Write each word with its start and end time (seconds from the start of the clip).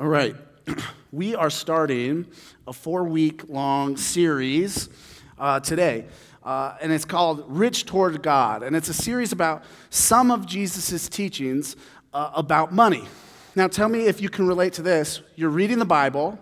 All 0.00 0.06
right. 0.06 0.36
We 1.10 1.34
are 1.34 1.48
starting 1.48 2.26
a 2.66 2.72
four 2.74 3.04
week 3.04 3.48
long 3.48 3.96
series 3.96 4.90
uh, 5.38 5.58
today. 5.60 6.04
Uh, 6.42 6.76
and 6.82 6.92
it's 6.92 7.06
called 7.06 7.44
Rich 7.48 7.86
Toward 7.86 8.22
God. 8.22 8.62
And 8.62 8.76
it's 8.76 8.90
a 8.90 8.94
series 8.94 9.32
about 9.32 9.64
some 9.88 10.30
of 10.30 10.44
Jesus' 10.44 11.08
teachings 11.08 11.76
uh, 12.12 12.30
about 12.34 12.74
money. 12.74 13.08
Now, 13.56 13.68
tell 13.68 13.88
me 13.88 14.06
if 14.06 14.20
you 14.20 14.28
can 14.28 14.46
relate 14.46 14.74
to 14.74 14.82
this. 14.82 15.22
You're 15.34 15.48
reading 15.48 15.78
the 15.78 15.86
Bible, 15.86 16.38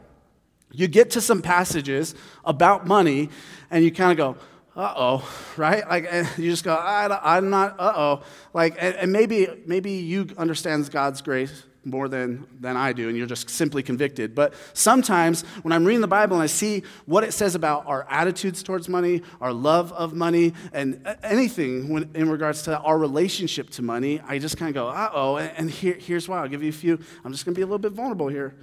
you 0.73 0.89
get 0.89 1.13
to 1.13 1.21
some 1.21 1.41
passages 1.41 2.17
about 2.45 2.89
money, 2.89 3.31
and 3.71 3.85
you 3.85 3.93
kind 3.93 4.11
of 4.11 4.17
go, 4.17 4.41
uh 4.75 4.95
oh, 4.97 5.31
right? 5.57 5.89
Like 5.89 6.11
you 6.37 6.51
just 6.51 6.65
go, 6.65 6.75
I, 6.75 7.39
am 7.39 7.51
not, 7.51 7.79
uh 7.79 7.93
oh. 7.95 8.23
Like, 8.53 8.77
and, 8.81 8.97
and 8.97 9.13
maybe 9.13 9.47
maybe 9.65 9.93
you 9.93 10.27
understands 10.37 10.89
God's 10.89 11.23
grace 11.23 11.63
more 11.87 12.09
than, 12.09 12.47
than 12.61 12.77
I 12.77 12.93
do, 12.93 13.09
and 13.09 13.17
you're 13.17 13.27
just 13.27 13.49
simply 13.49 13.83
convicted. 13.83 14.35
But 14.35 14.55
sometimes 14.75 15.43
when 15.63 15.73
I'm 15.73 15.85
reading 15.85 16.01
the 16.01 16.09
Bible 16.09 16.37
and 16.37 16.43
I 16.43 16.47
see 16.47 16.83
what 17.07 17.23
it 17.23 17.33
says 17.33 17.55
about 17.55 17.87
our 17.87 18.07
attitudes 18.11 18.63
towards 18.63 18.89
money, 18.89 19.23
our 19.41 19.53
love 19.53 19.93
of 19.93 20.13
money, 20.13 20.53
and 20.73 21.07
anything 21.23 21.89
when, 21.89 22.11
in 22.15 22.29
regards 22.29 22.63
to 22.63 22.79
our 22.81 22.99
relationship 22.99 23.71
to 23.71 23.83
money, 23.83 24.21
I 24.27 24.39
just 24.39 24.57
kind 24.57 24.69
of 24.69 24.75
go, 24.75 24.89
uh 24.89 25.11
oh. 25.15 25.37
And, 25.37 25.71
here, 25.71 25.95
here's 25.95 26.29
why 26.29 26.41
I'll 26.41 26.49
give 26.49 26.63
you 26.63 26.71
a 26.71 26.73
few. 26.73 26.99
I'm 27.25 27.33
just 27.33 27.45
going 27.45 27.55
to 27.55 27.59
be 27.59 27.63
a 27.63 27.67
little 27.67 27.79
bit 27.79 27.93
vulnerable 27.93 28.29
here. 28.29 28.55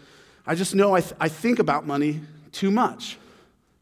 I 0.45 0.55
just 0.55 0.75
know 0.75 0.93
I, 0.93 1.01
th- 1.01 1.13
I 1.19 1.29
think 1.29 1.59
about 1.59 1.87
money 1.87 2.19
too 2.51 2.71
much. 2.71 3.17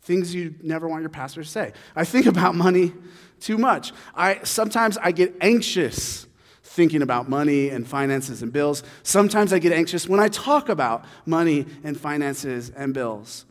Things 0.03 0.35
you 0.35 0.53
never 0.61 0.87
want 0.87 1.01
your 1.01 1.09
pastor 1.09 1.41
to 1.41 1.49
say. 1.49 1.73
I 1.95 2.05
think 2.05 2.25
about 2.27 2.53
money 2.53 2.93
too 3.39 3.57
much. 3.57 3.91
I, 4.13 4.39
sometimes 4.43 4.99
I 4.99 5.11
get 5.11 5.35
anxious 5.41 6.27
thinking 6.71 7.01
about 7.01 7.27
money 7.27 7.69
and 7.69 7.85
finances 7.85 8.41
and 8.41 8.53
bills. 8.53 8.81
Sometimes 9.03 9.51
I 9.51 9.59
get 9.59 9.73
anxious 9.73 10.07
when 10.07 10.21
I 10.21 10.29
talk 10.29 10.69
about 10.69 11.03
money 11.25 11.65
and 11.83 11.99
finances 11.99 12.69
and 12.69 12.93
bills. 12.93 13.45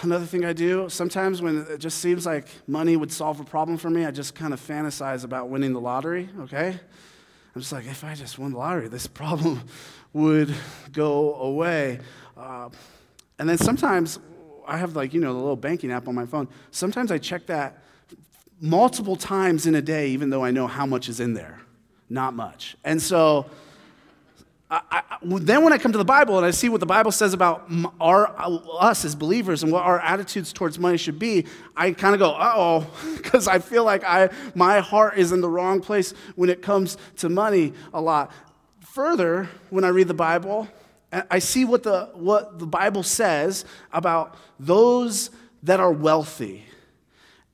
Another 0.00 0.24
thing 0.24 0.42
I 0.42 0.54
do, 0.54 0.88
sometimes 0.88 1.42
when 1.42 1.66
it 1.68 1.76
just 1.76 1.98
seems 1.98 2.24
like 2.24 2.48
money 2.66 2.96
would 2.96 3.12
solve 3.12 3.38
a 3.38 3.44
problem 3.44 3.76
for 3.76 3.90
me, 3.90 4.06
I 4.06 4.10
just 4.10 4.34
kind 4.34 4.54
of 4.54 4.60
fantasize 4.60 5.24
about 5.24 5.50
winning 5.50 5.74
the 5.74 5.80
lottery, 5.80 6.30
okay? 6.40 6.80
I'm 7.54 7.60
just 7.60 7.72
like, 7.72 7.84
if 7.86 8.02
I 8.02 8.14
just 8.14 8.38
won 8.38 8.52
the 8.52 8.58
lottery, 8.58 8.88
this 8.88 9.06
problem 9.22 9.60
would 10.14 10.54
go 10.92 11.34
away. 11.34 12.00
Uh, 12.34 12.70
and 13.38 13.46
then 13.46 13.58
sometimes 13.58 14.18
I 14.66 14.78
have, 14.78 14.96
like, 14.96 15.12
you 15.12 15.20
know, 15.20 15.34
the 15.34 15.38
little 15.38 15.54
banking 15.54 15.92
app 15.92 16.08
on 16.08 16.14
my 16.14 16.24
phone. 16.24 16.48
Sometimes 16.70 17.12
I 17.12 17.18
check 17.18 17.44
that 17.46 17.82
multiple 18.58 19.16
times 19.16 19.66
in 19.66 19.74
a 19.74 19.82
day, 19.82 20.08
even 20.08 20.30
though 20.30 20.42
I 20.42 20.50
know 20.50 20.66
how 20.66 20.86
much 20.86 21.10
is 21.10 21.20
in 21.20 21.34
there. 21.34 21.60
Not 22.08 22.34
much. 22.34 22.76
And 22.84 23.00
so, 23.00 23.46
I, 24.70 24.80
I, 24.90 25.02
then 25.22 25.62
when 25.62 25.72
I 25.72 25.78
come 25.78 25.92
to 25.92 25.98
the 25.98 26.04
Bible 26.04 26.36
and 26.36 26.46
I 26.46 26.50
see 26.50 26.68
what 26.68 26.80
the 26.80 26.86
Bible 26.86 27.12
says 27.12 27.34
about 27.34 27.70
our, 28.00 28.34
us 28.80 29.04
as 29.04 29.14
believers 29.14 29.62
and 29.62 29.70
what 29.70 29.84
our 29.84 30.00
attitudes 30.00 30.52
towards 30.52 30.78
money 30.78 30.96
should 30.96 31.18
be, 31.18 31.46
I 31.76 31.92
kind 31.92 32.14
of 32.14 32.18
go, 32.18 32.30
uh 32.30 32.52
oh, 32.56 32.86
because 33.16 33.46
I 33.56 33.60
feel 33.60 33.84
like 33.84 34.02
I, 34.04 34.30
my 34.54 34.80
heart 34.80 35.18
is 35.18 35.30
in 35.30 35.40
the 35.40 35.48
wrong 35.48 35.80
place 35.80 36.14
when 36.34 36.50
it 36.50 36.62
comes 36.62 36.96
to 37.16 37.28
money 37.28 37.74
a 37.94 38.00
lot. 38.00 38.32
Further, 38.80 39.48
when 39.70 39.84
I 39.84 39.88
read 39.88 40.08
the 40.08 40.14
Bible, 40.14 40.68
I 41.12 41.38
see 41.38 41.64
what 41.64 41.84
the, 41.84 42.10
what 42.14 42.58
the 42.58 42.66
Bible 42.66 43.04
says 43.04 43.64
about 43.92 44.36
those 44.58 45.30
that 45.62 45.78
are 45.78 45.92
wealthy. 45.92 46.64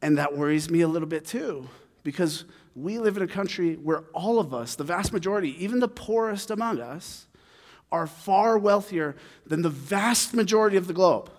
And 0.01 0.17
that 0.19 0.37
worries 0.37 0.71
me 0.71 0.81
a 0.81 0.89
little 0.89 1.09
bit 1.09 1.27
too, 1.27 1.69
because 2.03 2.45
we 2.75 2.99
live 2.99 3.17
in 3.17 3.23
a 3.23 3.29
country 3.29 3.75
where 3.75 4.05
all 4.15 4.39
of 4.39 4.55
us, 4.55 4.75
the 4.75 4.85
vast 4.85 5.13
majority, 5.13 5.63
even 5.63 5.81
the 5.81 5.89
poorest 5.89 6.51
among 6.51 6.81
us, 6.81 7.27
are 7.91 8.07
far 8.07 8.59
wealthier 8.59 9.15
than 9.47 9.63
the 9.63 9.69
vast 9.69 10.33
majority 10.35 10.77
of 10.77 10.87
the 10.87 10.95
globe. 10.95 11.31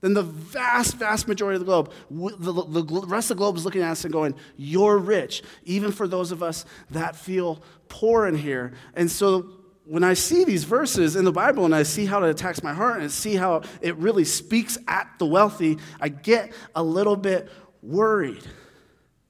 Than 0.00 0.14
the 0.14 0.22
vast, 0.22 0.96
vast 0.96 1.28
majority 1.28 1.54
of 1.54 1.60
the 1.60 1.66
globe. 1.66 1.92
The, 2.10 2.52
the, 2.52 2.82
the 2.82 3.06
rest 3.06 3.30
of 3.30 3.36
the 3.36 3.40
globe 3.40 3.56
is 3.56 3.64
looking 3.64 3.82
at 3.82 3.92
us 3.92 4.04
and 4.04 4.12
going, 4.12 4.34
You're 4.56 4.98
rich, 4.98 5.44
even 5.64 5.92
for 5.92 6.08
those 6.08 6.32
of 6.32 6.42
us 6.42 6.64
that 6.90 7.14
feel 7.14 7.62
poor 7.88 8.26
in 8.26 8.36
here. 8.36 8.72
And 8.94 9.08
so 9.08 9.50
when 9.84 10.02
I 10.02 10.14
see 10.14 10.44
these 10.44 10.64
verses 10.64 11.14
in 11.14 11.24
the 11.24 11.32
Bible 11.32 11.64
and 11.64 11.74
I 11.74 11.84
see 11.84 12.06
how 12.06 12.22
it 12.24 12.30
attacks 12.30 12.64
my 12.64 12.72
heart 12.72 13.00
and 13.00 13.12
see 13.12 13.36
how 13.36 13.62
it 13.80 13.96
really 13.96 14.24
speaks 14.24 14.76
at 14.88 15.08
the 15.18 15.26
wealthy, 15.26 15.78
I 16.00 16.08
get 16.08 16.52
a 16.74 16.82
little 16.82 17.16
bit 17.16 17.48
worried. 17.80 18.42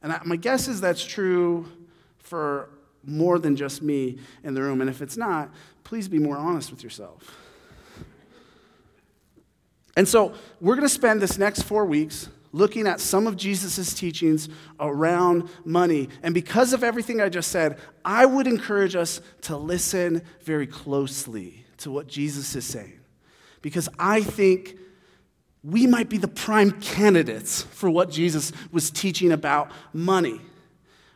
And 0.02 0.14
my 0.24 0.36
guess 0.36 0.68
is 0.68 0.80
that's 0.80 1.04
true 1.04 1.66
for 2.18 2.68
more 3.04 3.38
than 3.38 3.56
just 3.56 3.82
me 3.82 4.18
in 4.44 4.54
the 4.54 4.62
room. 4.62 4.80
And 4.80 4.90
if 4.90 5.02
it's 5.02 5.16
not, 5.16 5.50
please 5.84 6.08
be 6.08 6.18
more 6.18 6.36
honest 6.36 6.70
with 6.70 6.82
yourself. 6.82 7.36
And 9.96 10.08
so 10.08 10.34
we're 10.60 10.74
going 10.74 10.88
to 10.88 10.94
spend 10.94 11.20
this 11.20 11.38
next 11.38 11.62
four 11.62 11.84
weeks 11.84 12.28
looking 12.52 12.86
at 12.86 13.00
some 13.00 13.26
of 13.26 13.36
Jesus' 13.36 13.94
teachings 13.94 14.48
around 14.78 15.48
money. 15.64 16.08
And 16.22 16.34
because 16.34 16.72
of 16.72 16.84
everything 16.84 17.20
I 17.20 17.28
just 17.28 17.50
said, 17.50 17.78
I 18.04 18.26
would 18.26 18.46
encourage 18.46 18.94
us 18.94 19.20
to 19.42 19.56
listen 19.56 20.22
very 20.42 20.66
closely 20.66 21.64
to 21.78 21.90
what 21.90 22.06
Jesus 22.06 22.54
is 22.54 22.64
saying. 22.64 23.00
Because 23.62 23.88
I 23.98 24.22
think 24.22 24.76
we 25.64 25.86
might 25.86 26.08
be 26.08 26.18
the 26.18 26.28
prime 26.28 26.72
candidates 26.80 27.62
for 27.62 27.88
what 27.88 28.10
Jesus 28.10 28.52
was 28.72 28.90
teaching 28.90 29.32
about 29.32 29.70
money. 29.92 30.40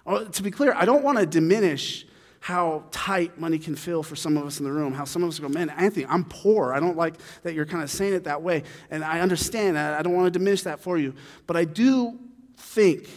Oh, 0.06 0.24
to 0.24 0.42
be 0.42 0.50
clear, 0.50 0.72
I 0.74 0.84
don't 0.84 1.02
want 1.02 1.18
to 1.18 1.26
diminish 1.26 2.06
how 2.38 2.84
tight 2.92 3.40
money 3.40 3.58
can 3.58 3.74
feel 3.74 4.04
for 4.04 4.14
some 4.14 4.36
of 4.36 4.46
us 4.46 4.60
in 4.60 4.64
the 4.64 4.70
room. 4.70 4.92
How 4.92 5.04
some 5.04 5.24
of 5.24 5.28
us 5.28 5.40
go, 5.40 5.48
man, 5.48 5.68
Anthony, 5.70 6.06
I'm 6.06 6.24
poor. 6.24 6.72
I 6.72 6.78
don't 6.78 6.96
like 6.96 7.14
that 7.42 7.54
you're 7.54 7.66
kind 7.66 7.82
of 7.82 7.90
saying 7.90 8.14
it 8.14 8.24
that 8.24 8.40
way. 8.40 8.62
And 8.88 9.02
I 9.02 9.18
understand. 9.18 9.74
That. 9.74 9.98
I 9.98 10.02
don't 10.02 10.14
want 10.14 10.32
to 10.32 10.38
diminish 10.38 10.62
that 10.62 10.78
for 10.78 10.96
you. 10.96 11.14
But 11.48 11.56
I 11.56 11.64
do 11.64 12.16
think 12.56 13.08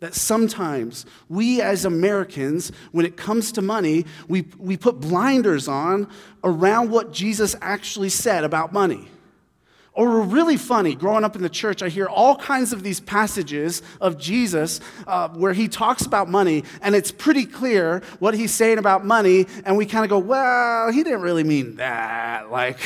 that 0.00 0.12
sometimes 0.12 1.06
we 1.28 1.60
as 1.60 1.84
Americans, 1.84 2.72
when 2.90 3.06
it 3.06 3.16
comes 3.16 3.52
to 3.52 3.62
money, 3.62 4.06
we, 4.26 4.42
we 4.58 4.76
put 4.76 4.98
blinders 4.98 5.68
on 5.68 6.10
around 6.42 6.90
what 6.90 7.12
Jesus 7.12 7.54
actually 7.62 8.08
said 8.08 8.42
about 8.42 8.72
money. 8.72 9.08
Or 9.96 10.22
really 10.22 10.56
funny, 10.56 10.96
growing 10.96 11.22
up 11.22 11.36
in 11.36 11.42
the 11.42 11.48
church, 11.48 11.80
I 11.80 11.88
hear 11.88 12.06
all 12.06 12.34
kinds 12.34 12.72
of 12.72 12.82
these 12.82 12.98
passages 12.98 13.80
of 14.00 14.18
Jesus 14.18 14.80
uh, 15.06 15.28
where 15.28 15.52
he 15.52 15.68
talks 15.68 16.04
about 16.04 16.28
money, 16.28 16.64
and 16.82 16.96
it's 16.96 17.12
pretty 17.12 17.46
clear 17.46 18.02
what 18.18 18.34
he's 18.34 18.52
saying 18.52 18.78
about 18.78 19.06
money, 19.06 19.46
and 19.64 19.76
we 19.76 19.86
kind 19.86 20.04
of 20.04 20.10
go, 20.10 20.18
well, 20.18 20.90
he 20.90 21.04
didn't 21.04 21.22
really 21.22 21.44
mean 21.44 21.76
that. 21.76 22.50
Like, 22.50 22.80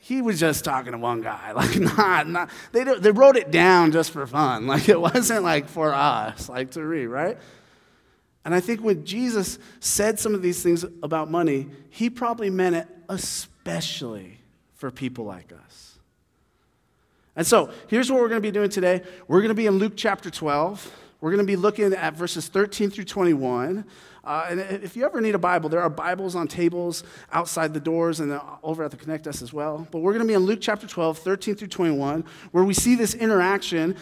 he 0.00 0.20
was 0.20 0.40
just 0.40 0.64
talking 0.64 0.90
to 0.90 0.98
one 0.98 1.20
guy. 1.20 1.52
Like, 1.62 1.78
not, 1.78 2.28
not 2.28 2.50
they, 2.72 2.82
they 2.82 3.12
wrote 3.12 3.36
it 3.36 3.52
down 3.52 3.92
just 3.92 4.10
for 4.10 4.26
fun. 4.26 4.66
Like, 4.72 4.88
it 4.88 5.00
wasn't 5.00 5.44
like 5.44 5.68
for 5.68 5.94
us, 5.94 6.48
like 6.48 6.72
to 6.72 6.84
read, 6.84 7.06
right? 7.06 7.38
And 8.44 8.52
I 8.52 8.58
think 8.58 8.82
when 8.82 9.04
Jesus 9.04 9.60
said 9.78 10.18
some 10.18 10.34
of 10.34 10.42
these 10.42 10.64
things 10.64 10.84
about 11.04 11.30
money, 11.30 11.68
he 11.90 12.10
probably 12.10 12.50
meant 12.50 12.74
it 12.74 12.88
especially 13.08 14.40
for 14.74 14.90
people 14.90 15.24
like 15.24 15.52
us. 15.52 15.91
And 17.34 17.46
so 17.46 17.70
here's 17.88 18.10
what 18.10 18.20
we're 18.20 18.28
going 18.28 18.42
to 18.42 18.46
be 18.46 18.52
doing 18.52 18.70
today. 18.70 19.02
We're 19.26 19.40
going 19.40 19.48
to 19.48 19.54
be 19.54 19.66
in 19.66 19.78
Luke 19.78 19.94
chapter 19.96 20.30
12. 20.30 20.98
We're 21.20 21.30
going 21.30 21.46
to 21.46 21.50
be 21.50 21.56
looking 21.56 21.92
at 21.92 22.14
verses 22.14 22.48
13 22.48 22.90
through 22.90 23.04
21. 23.04 23.84
Uh, 24.24 24.46
and 24.50 24.60
if 24.60 24.96
you 24.96 25.04
ever 25.04 25.20
need 25.20 25.34
a 25.34 25.38
Bible, 25.38 25.68
there 25.68 25.80
are 25.80 25.88
Bibles 25.88 26.34
on 26.34 26.46
tables 26.46 27.04
outside 27.32 27.72
the 27.74 27.80
doors 27.80 28.20
and 28.20 28.40
over 28.62 28.84
at 28.84 28.90
the 28.90 28.96
Connect 28.96 29.26
Us 29.26 29.40
as 29.40 29.52
well. 29.52 29.86
But 29.90 30.00
we're 30.00 30.12
going 30.12 30.24
to 30.24 30.28
be 30.28 30.34
in 30.34 30.42
Luke 30.42 30.60
chapter 30.60 30.86
12, 30.86 31.18
13 31.18 31.54
through 31.54 31.68
21, 31.68 32.24
where 32.50 32.64
we 32.64 32.74
see 32.74 32.94
this 32.94 33.14
interaction 33.14 33.96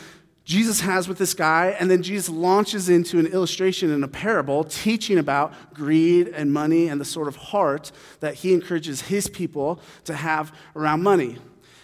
Jesus 0.45 0.81
has 0.81 1.07
with 1.07 1.19
this 1.19 1.35
guy, 1.35 1.77
and 1.79 1.89
then 1.89 2.03
Jesus 2.03 2.29
launches 2.29 2.89
into 2.89 3.21
an 3.21 3.27
illustration 3.27 3.93
and 3.93 4.03
a 4.03 4.09
parable 4.09 4.65
teaching 4.65 5.19
about 5.19 5.53
greed 5.75 6.27
and 6.29 6.53
money 6.53 6.89
and 6.89 7.01
the 7.01 7.05
sort 7.05 7.29
of 7.29 7.37
heart 7.37 7.93
that 8.19 8.35
he 8.35 8.53
encourages 8.53 9.03
his 9.03 9.29
people 9.29 9.81
to 10.05 10.15
have 10.15 10.53
around 10.75 11.05
money. 11.05 11.39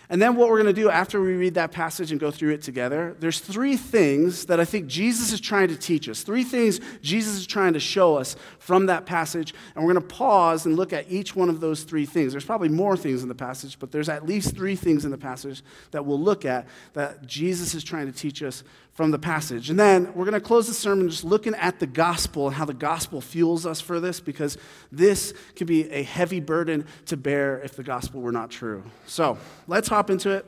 And 0.09 0.23
then 0.23 0.37
what 0.37 0.49
we're 0.49 0.63
going 0.63 0.75
to 0.75 0.81
do 0.81 0.89
after 0.89 1.21
we 1.21 1.35
read 1.35 1.55
that 1.55 1.73
passage 1.73 2.11
and 2.13 2.21
go 2.21 2.31
through 2.31 2.53
it 2.53 2.63
together, 2.63 3.17
there's 3.19 3.41
three 3.41 3.77
things 3.77 4.47
that 4.47 4.61
I 4.61 4.65
think 4.65 4.87
Jesus 4.87 5.33
is 5.33 5.41
trying 5.41 5.69
to 5.69 5.77
teach 5.77 6.09
us. 6.09 6.23
Three 6.23 6.45
things 6.45 6.81
Jesus 7.03 7.37
is 7.37 7.47
trying 7.47 7.73
to 7.73 7.81
show 7.81 8.17
us 8.17 8.37
from 8.59 8.87
that 8.87 9.07
passage. 9.07 9.53
And 9.75 9.85
we're 9.85 9.95
going 9.95 10.07
to 10.07 10.15
pause 10.15 10.67
and 10.67 10.77
look 10.77 10.93
at 10.93 11.11
each 11.11 11.35
one 11.35 11.49
of 11.49 11.61
those 11.61 11.83
three 11.83 12.07
things. 12.07 12.33
There's 12.33 12.45
probably 12.45 12.69
more 12.69 12.97
things 12.97 13.23
in 13.23 13.29
the 13.29 13.35
passage, 13.35 13.79
but 13.79 13.91
there's 13.91 14.09
at 14.09 14.25
least 14.25 14.55
three 14.55 14.77
things 14.77 15.05
in 15.05 15.11
the 15.11 15.19
passage 15.19 15.63
that 15.91 16.05
we'll 16.05 16.21
look 16.21 16.45
at 16.45 16.67
that 16.93 17.27
Jesus 17.27 17.75
is 17.75 17.83
trying 17.83 18.07
to 18.07 18.13
teach 18.13 18.43
us 18.43 18.63
from 18.97 19.11
the 19.11 19.19
passage. 19.19 19.69
And 19.69 19.79
then 19.79 20.07
we're 20.15 20.25
going 20.25 20.33
to 20.33 20.41
close 20.41 20.67
the 20.67 20.73
sermon 20.73 21.11
just 21.11 21.23
looking 21.23 21.55
at 21.55 21.79
the 21.79 21.87
gospel 21.87 22.47
and 22.47 22.57
how 22.57 22.65
the 22.65 22.73
gospel 22.73 23.21
fuels 23.21 23.67
us 23.67 23.79
for 23.79 24.01
this 24.01 24.21
because 24.21 24.57
this 24.91 25.35
could 25.55 25.67
be 25.67 25.89
a 25.91 26.03
heavy 26.03 26.41
burden 26.41 26.87
to 27.05 27.17
bear 27.19 27.61
if 27.61 27.77
the 27.77 27.83
gospel 27.83 28.23
were 28.23 28.33
not 28.33 28.51
true. 28.51 28.83
So 29.07 29.37
let's 29.69 29.89
hop 29.89 30.09
into 30.09 30.31
it. 30.31 30.47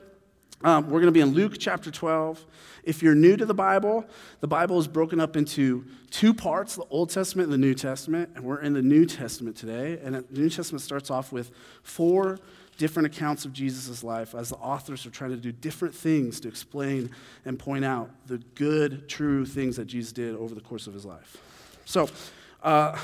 Um, 0.64 0.86
we're 0.86 1.00
going 1.00 1.12
to 1.12 1.12
be 1.12 1.20
in 1.20 1.34
Luke 1.34 1.56
chapter 1.58 1.90
12. 1.90 2.44
If 2.84 3.02
you're 3.02 3.14
new 3.14 3.36
to 3.36 3.44
the 3.44 3.54
Bible, 3.54 4.06
the 4.40 4.48
Bible 4.48 4.78
is 4.78 4.88
broken 4.88 5.20
up 5.20 5.36
into 5.36 5.84
two 6.10 6.32
parts 6.32 6.74
the 6.74 6.84
Old 6.88 7.10
Testament 7.10 7.52
and 7.52 7.52
the 7.52 7.66
New 7.66 7.74
Testament. 7.74 8.30
And 8.34 8.42
we're 8.42 8.62
in 8.62 8.72
the 8.72 8.82
New 8.82 9.04
Testament 9.04 9.56
today. 9.56 10.00
And 10.02 10.14
the 10.14 10.24
New 10.30 10.48
Testament 10.48 10.80
starts 10.80 11.10
off 11.10 11.32
with 11.32 11.52
four 11.82 12.38
different 12.78 13.06
accounts 13.06 13.44
of 13.44 13.52
Jesus' 13.52 14.02
life 14.02 14.34
as 14.34 14.48
the 14.48 14.56
authors 14.56 15.04
are 15.04 15.10
trying 15.10 15.30
to 15.30 15.36
do 15.36 15.52
different 15.52 15.94
things 15.94 16.40
to 16.40 16.48
explain 16.48 17.10
and 17.44 17.58
point 17.58 17.84
out 17.84 18.08
the 18.26 18.38
good, 18.54 19.08
true 19.08 19.44
things 19.44 19.76
that 19.76 19.84
Jesus 19.84 20.12
did 20.12 20.34
over 20.36 20.54
the 20.54 20.60
course 20.60 20.86
of 20.86 20.94
his 20.94 21.04
life. 21.04 21.36
So, 21.84 22.08
uh, 22.62 22.96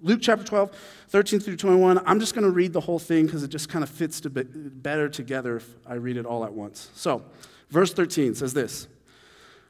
Luke 0.00 0.20
chapter 0.22 0.44
12, 0.44 0.70
13 1.08 1.40
through 1.40 1.56
21. 1.56 2.00
I'm 2.06 2.20
just 2.20 2.32
going 2.32 2.44
to 2.44 2.50
read 2.50 2.72
the 2.72 2.80
whole 2.80 3.00
thing 3.00 3.26
because 3.26 3.42
it 3.42 3.48
just 3.48 3.68
kind 3.68 3.82
of 3.82 3.90
fits 3.90 4.20
to 4.20 4.30
be 4.30 4.44
better 4.44 5.08
together 5.08 5.56
if 5.56 5.68
I 5.84 5.94
read 5.94 6.16
it 6.16 6.24
all 6.24 6.44
at 6.44 6.52
once. 6.52 6.90
So, 6.94 7.24
verse 7.70 7.92
13 7.92 8.36
says 8.36 8.54
this 8.54 8.86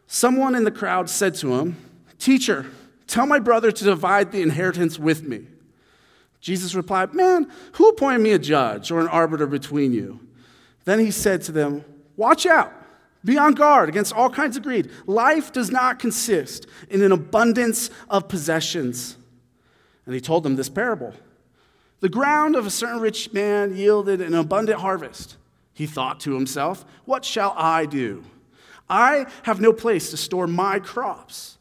Someone 0.07 0.55
in 0.55 0.65
the 0.65 0.71
crowd 0.71 1.09
said 1.09 1.35
to 1.37 1.55
him, 1.55 1.77
Teacher, 2.19 2.67
tell 3.07 3.27
my 3.27 3.39
brother 3.39 3.73
to 3.73 3.85
divide 3.85 4.33
the 4.33 4.43
inheritance 4.43 4.99
with 4.99 5.23
me. 5.23 5.47
Jesus 6.41 6.75
replied, 6.75 7.15
Man, 7.15 7.51
who 7.73 7.89
appointed 7.89 8.21
me 8.21 8.33
a 8.33 8.39
judge 8.39 8.91
or 8.91 9.01
an 9.01 9.09
arbiter 9.09 9.47
between 9.47 9.93
you? 9.93 10.21
Then 10.85 10.99
he 10.99 11.11
said 11.11 11.43
to 11.43 11.53
them, 11.53 11.85
Watch 12.17 12.47
out. 12.47 12.73
Be 13.25 13.37
on 13.37 13.55
guard 13.55 13.89
against 13.89 14.15
all 14.15 14.31
kinds 14.31 14.57
of 14.57 14.63
greed. 14.63 14.91
Life 15.07 15.53
does 15.53 15.71
not 15.71 15.99
consist 15.99 16.67
in 16.89 17.03
an 17.03 17.13
abundance 17.13 17.91
of 18.09 18.29
possessions. 18.29 19.17
And 20.07 20.15
he 20.15 20.21
told 20.21 20.45
them 20.45 20.57
this 20.57 20.69
parable 20.69 21.13
The 22.01 22.09
ground 22.09 22.57
of 22.57 22.67
a 22.67 22.71
certain 22.71 23.01
rich 23.01 23.33
man 23.33 23.77
yielded 23.77 24.21
an 24.21 24.35
abundant 24.35 24.81
harvest. 24.81 25.37
He 25.75 25.87
thought 25.87 26.21
to 26.21 26.35
himself, 26.35 26.85
What 27.05 27.25
shall 27.25 27.55
I 27.57 27.87
do? 27.87 28.25
I 28.89 29.27
have 29.43 29.61
no 29.61 29.73
place 29.73 30.11
to 30.11 30.17
store 30.17 30.47
my 30.47 30.79
crops. 30.79 31.58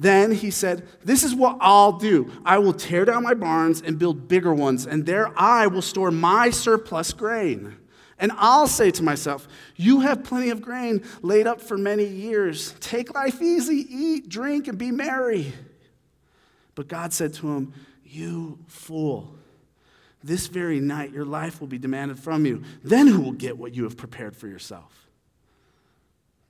Then 0.00 0.32
he 0.32 0.50
said, 0.50 0.88
This 1.04 1.22
is 1.22 1.34
what 1.34 1.58
I'll 1.60 1.92
do. 1.92 2.32
I 2.42 2.56
will 2.56 2.72
tear 2.72 3.04
down 3.04 3.22
my 3.22 3.34
barns 3.34 3.82
and 3.82 3.98
build 3.98 4.28
bigger 4.28 4.54
ones, 4.54 4.86
and 4.86 5.04
there 5.04 5.30
I 5.38 5.66
will 5.66 5.82
store 5.82 6.10
my 6.10 6.48
surplus 6.48 7.12
grain. 7.12 7.76
And 8.18 8.32
I'll 8.36 8.66
say 8.66 8.90
to 8.92 9.02
myself, 9.02 9.46
You 9.76 10.00
have 10.00 10.24
plenty 10.24 10.48
of 10.48 10.62
grain 10.62 11.04
laid 11.20 11.46
up 11.46 11.60
for 11.60 11.76
many 11.76 12.06
years. 12.06 12.74
Take 12.80 13.14
life 13.14 13.42
easy, 13.42 13.86
eat, 13.90 14.30
drink, 14.30 14.68
and 14.68 14.78
be 14.78 14.90
merry. 14.90 15.52
But 16.74 16.88
God 16.88 17.12
said 17.12 17.34
to 17.34 17.52
him, 17.52 17.74
You 18.02 18.58
fool, 18.68 19.34
this 20.24 20.46
very 20.46 20.80
night 20.80 21.12
your 21.12 21.26
life 21.26 21.60
will 21.60 21.68
be 21.68 21.78
demanded 21.78 22.18
from 22.18 22.46
you. 22.46 22.62
Then 22.82 23.06
who 23.06 23.20
will 23.20 23.32
get 23.32 23.58
what 23.58 23.74
you 23.74 23.84
have 23.84 23.98
prepared 23.98 24.34
for 24.34 24.48
yourself? 24.48 25.10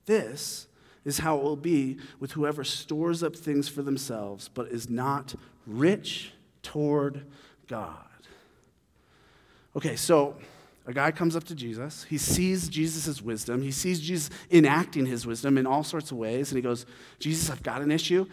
This 0.07 0.69
is 1.05 1.19
how 1.19 1.37
it 1.37 1.43
will 1.43 1.57
be 1.57 1.99
with 2.19 2.33
whoever 2.33 2.65
stores 2.65 3.23
up 3.23 3.35
things 3.35 3.69
for 3.69 3.83
themselves, 3.83 4.49
but 4.49 4.69
is 4.69 4.91
not 4.91 5.35
rich 5.67 6.33
toward 6.63 7.25
God. 7.67 7.97
Okay, 9.77 9.97
so 9.97 10.37
a 10.87 10.93
guy 10.93 11.11
comes 11.11 11.37
up 11.37 11.45
to 11.45 11.55
Jesus. 11.55 12.05
He 12.05 12.19
sees 12.19 12.69
Jesus' 12.69 13.23
wisdom. 13.23 13.63
He 13.63 13.71
sees 13.71 14.01
Jesus 14.01 14.31
enacting 14.51 15.07
his 15.07 15.27
wisdom 15.27 15.57
in 15.57 15.67
all 15.67 15.85
sorts 15.85 16.11
of 16.11 16.19
ways. 16.19 16.51
And 16.51 16.57
he 16.57 16.63
goes, 16.63 16.87
Jesus, 17.19 17.51
I've 17.51 17.63
got 17.63 17.83
an 17.83 17.91
issue 17.91 18.27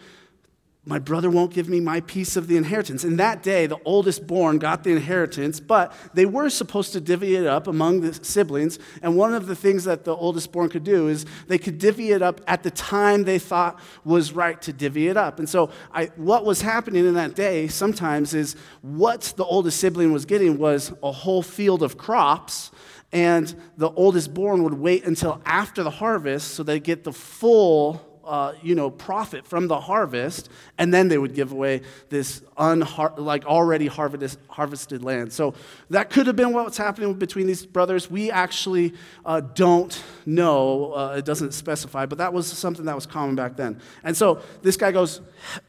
my 0.88 0.98
brother 0.98 1.28
won't 1.28 1.52
give 1.52 1.68
me 1.68 1.80
my 1.80 2.00
piece 2.00 2.34
of 2.34 2.46
the 2.46 2.56
inheritance. 2.56 3.04
In 3.04 3.18
that 3.18 3.42
day, 3.42 3.66
the 3.66 3.76
oldest 3.84 4.26
born 4.26 4.56
got 4.56 4.84
the 4.84 4.90
inheritance, 4.90 5.60
but 5.60 5.92
they 6.14 6.24
were 6.24 6.48
supposed 6.48 6.94
to 6.94 7.00
divvy 7.00 7.36
it 7.36 7.46
up 7.46 7.66
among 7.66 8.00
the 8.00 8.14
siblings. 8.24 8.78
And 9.02 9.14
one 9.14 9.34
of 9.34 9.46
the 9.46 9.54
things 9.54 9.84
that 9.84 10.04
the 10.04 10.16
oldest 10.16 10.50
born 10.50 10.70
could 10.70 10.84
do 10.84 11.08
is 11.08 11.26
they 11.46 11.58
could 11.58 11.76
divvy 11.76 12.12
it 12.12 12.22
up 12.22 12.40
at 12.46 12.62
the 12.62 12.70
time 12.70 13.24
they 13.24 13.38
thought 13.38 13.78
was 14.02 14.32
right 14.32 14.60
to 14.62 14.72
divvy 14.72 15.08
it 15.08 15.18
up. 15.18 15.38
And 15.38 15.46
so, 15.46 15.68
I, 15.92 16.06
what 16.16 16.46
was 16.46 16.62
happening 16.62 17.06
in 17.06 17.12
that 17.14 17.34
day 17.34 17.68
sometimes 17.68 18.32
is 18.32 18.56
what 18.80 19.34
the 19.36 19.44
oldest 19.44 19.78
sibling 19.78 20.10
was 20.10 20.24
getting 20.24 20.56
was 20.56 20.94
a 21.02 21.12
whole 21.12 21.42
field 21.42 21.82
of 21.82 21.98
crops. 21.98 22.70
And 23.12 23.54
the 23.76 23.90
oldest 23.90 24.32
born 24.32 24.64
would 24.64 24.72
wait 24.72 25.04
until 25.04 25.42
after 25.44 25.82
the 25.82 25.90
harvest 25.90 26.54
so 26.54 26.62
they 26.62 26.80
get 26.80 27.04
the 27.04 27.12
full 27.12 28.07
uh, 28.28 28.54
you 28.62 28.74
know, 28.74 28.90
profit 28.90 29.46
from 29.46 29.68
the 29.68 29.80
harvest, 29.80 30.50
and 30.76 30.92
then 30.92 31.08
they 31.08 31.16
would 31.16 31.34
give 31.34 31.50
away 31.50 31.80
this 32.10 32.40
unhar- 32.58 33.16
like 33.18 33.46
already 33.46 33.86
harvested, 33.86 34.38
harvested 34.48 35.02
land. 35.02 35.32
So 35.32 35.54
that 35.88 36.10
could 36.10 36.26
have 36.26 36.36
been 36.36 36.52
what's 36.52 36.76
happening 36.76 37.14
between 37.14 37.46
these 37.46 37.64
brothers. 37.64 38.10
We 38.10 38.30
actually 38.30 38.92
uh, 39.24 39.40
don't 39.40 40.02
know. 40.26 40.92
Uh, 40.92 41.16
it 41.18 41.24
doesn't 41.24 41.52
specify, 41.52 42.04
but 42.06 42.18
that 42.18 42.32
was 42.32 42.46
something 42.46 42.84
that 42.84 42.94
was 42.94 43.06
common 43.06 43.34
back 43.34 43.56
then. 43.56 43.80
And 44.04 44.14
so 44.16 44.42
this 44.62 44.76
guy 44.76 44.92
goes, 44.92 45.22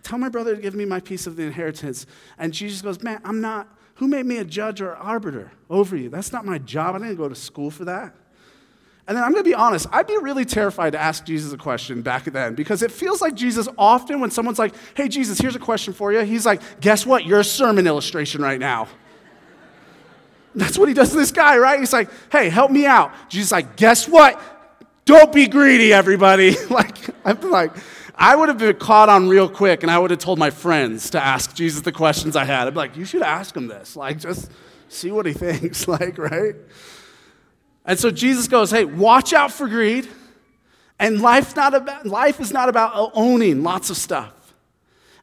"Tell 0.04 0.20
my 0.20 0.30
brother 0.30 0.56
to 0.56 0.62
give 0.62 0.76
me 0.76 0.86
my 0.86 1.00
piece 1.00 1.26
of 1.28 1.38
the 1.38 1.44
inheritance." 1.44 2.06
And 2.38 2.54
Jesus 2.54 2.82
goes, 2.82 3.02
"Man, 3.02 3.22
I'm 3.24 3.42
not." 3.42 3.68
Who 3.96 4.08
made 4.08 4.26
me 4.26 4.38
a 4.38 4.46
judge 4.46 4.80
or 4.80 4.96
arbiter 4.96 5.52
over 5.70 5.98
you? 5.98 6.08
That's 6.10 6.32
not 6.32 6.46
my 6.46 6.58
job. 6.58 6.96
I 6.96 7.00
didn't 7.00 7.18
go 7.18 7.28
to 7.28 7.36
school 7.36 7.70
for 7.70 7.84
that. 7.86 8.16
And 9.10 9.18
then 9.18 9.24
I'm 9.24 9.32
going 9.32 9.44
to 9.44 9.50
be 9.50 9.56
honest, 9.56 9.88
I'd 9.92 10.06
be 10.06 10.18
really 10.18 10.46
terrified 10.46 10.92
to 10.92 11.02
ask 11.02 11.26
Jesus 11.26 11.52
a 11.52 11.58
question 11.58 12.04
back 12.04 12.26
then 12.26 12.54
because 12.54 12.84
it 12.84 12.92
feels 12.92 13.22
like 13.22 13.34
Jesus 13.34 13.68
often, 13.76 14.20
when 14.20 14.30
someone's 14.30 14.60
like, 14.60 14.76
hey, 14.94 15.08
Jesus, 15.08 15.40
here's 15.40 15.56
a 15.56 15.60
question 15.60 15.94
for 15.94 16.14
you, 16.14 16.20
he's 16.20 16.46
like, 16.46 16.62
guess 16.80 17.08
what? 17.08 17.26
You're 17.26 17.40
a 17.40 17.44
sermon 17.44 17.88
illustration 17.88 18.40
right 18.40 18.60
now. 18.60 18.88
That's 20.54 20.78
what 20.78 20.90
he 20.90 20.94
does 20.94 21.10
to 21.10 21.18
this 21.18 21.32
guy, 21.32 21.58
right? 21.58 21.80
He's 21.80 21.92
like, 21.92 22.12
hey, 22.32 22.50
help 22.50 22.70
me 22.70 22.86
out. 22.86 23.12
Jesus 23.30 23.52
like, 23.52 23.78
guess 23.78 24.08
what? 24.08 24.40
Don't 25.06 25.34
be 25.34 25.48
greedy, 25.48 25.92
everybody. 25.92 26.56
like, 26.70 26.96
I'm 27.26 27.42
like, 27.50 27.76
I 28.14 28.36
would 28.36 28.48
have 28.50 28.60
been 28.60 28.76
caught 28.76 29.10
on 29.10 29.28
real 29.28 29.50
quick 29.50 29.82
and 29.82 29.92
I 29.92 29.98
would 29.98 30.12
have 30.12 30.20
told 30.20 30.38
my 30.38 30.52
friends 30.52 31.10
to 31.12 31.24
ask 31.24 31.56
Jesus 31.56 31.82
the 31.82 31.92
questions 31.92 32.36
I 32.36 32.46
had. 32.46 32.68
I'd 32.68 32.76
be 32.76 32.78
like, 32.78 32.96
you 32.96 33.06
should 33.06 33.24
ask 33.24 33.58
him 33.58 33.66
this. 33.66 33.96
Like, 33.96 34.20
just 34.20 34.52
see 34.88 35.10
what 35.10 35.26
he 35.26 35.34
thinks, 35.34 35.88
like, 35.88 36.20
right? 36.20 36.54
And 37.86 38.00
so 38.00 38.12
Jesus 38.12 38.48
goes, 38.48 38.72
hey, 38.72 38.86
watch 38.86 39.34
out 39.34 39.52
for 39.52 39.68
greed. 39.68 40.08
And 41.00 41.22
life, 41.22 41.56
not 41.56 41.74
about, 41.74 42.06
life 42.06 42.40
is 42.40 42.52
not 42.52 42.70
about 42.70 43.12
owning 43.14 43.64
lots 43.64 43.90
of 43.90 43.98
stuff. 43.98 44.34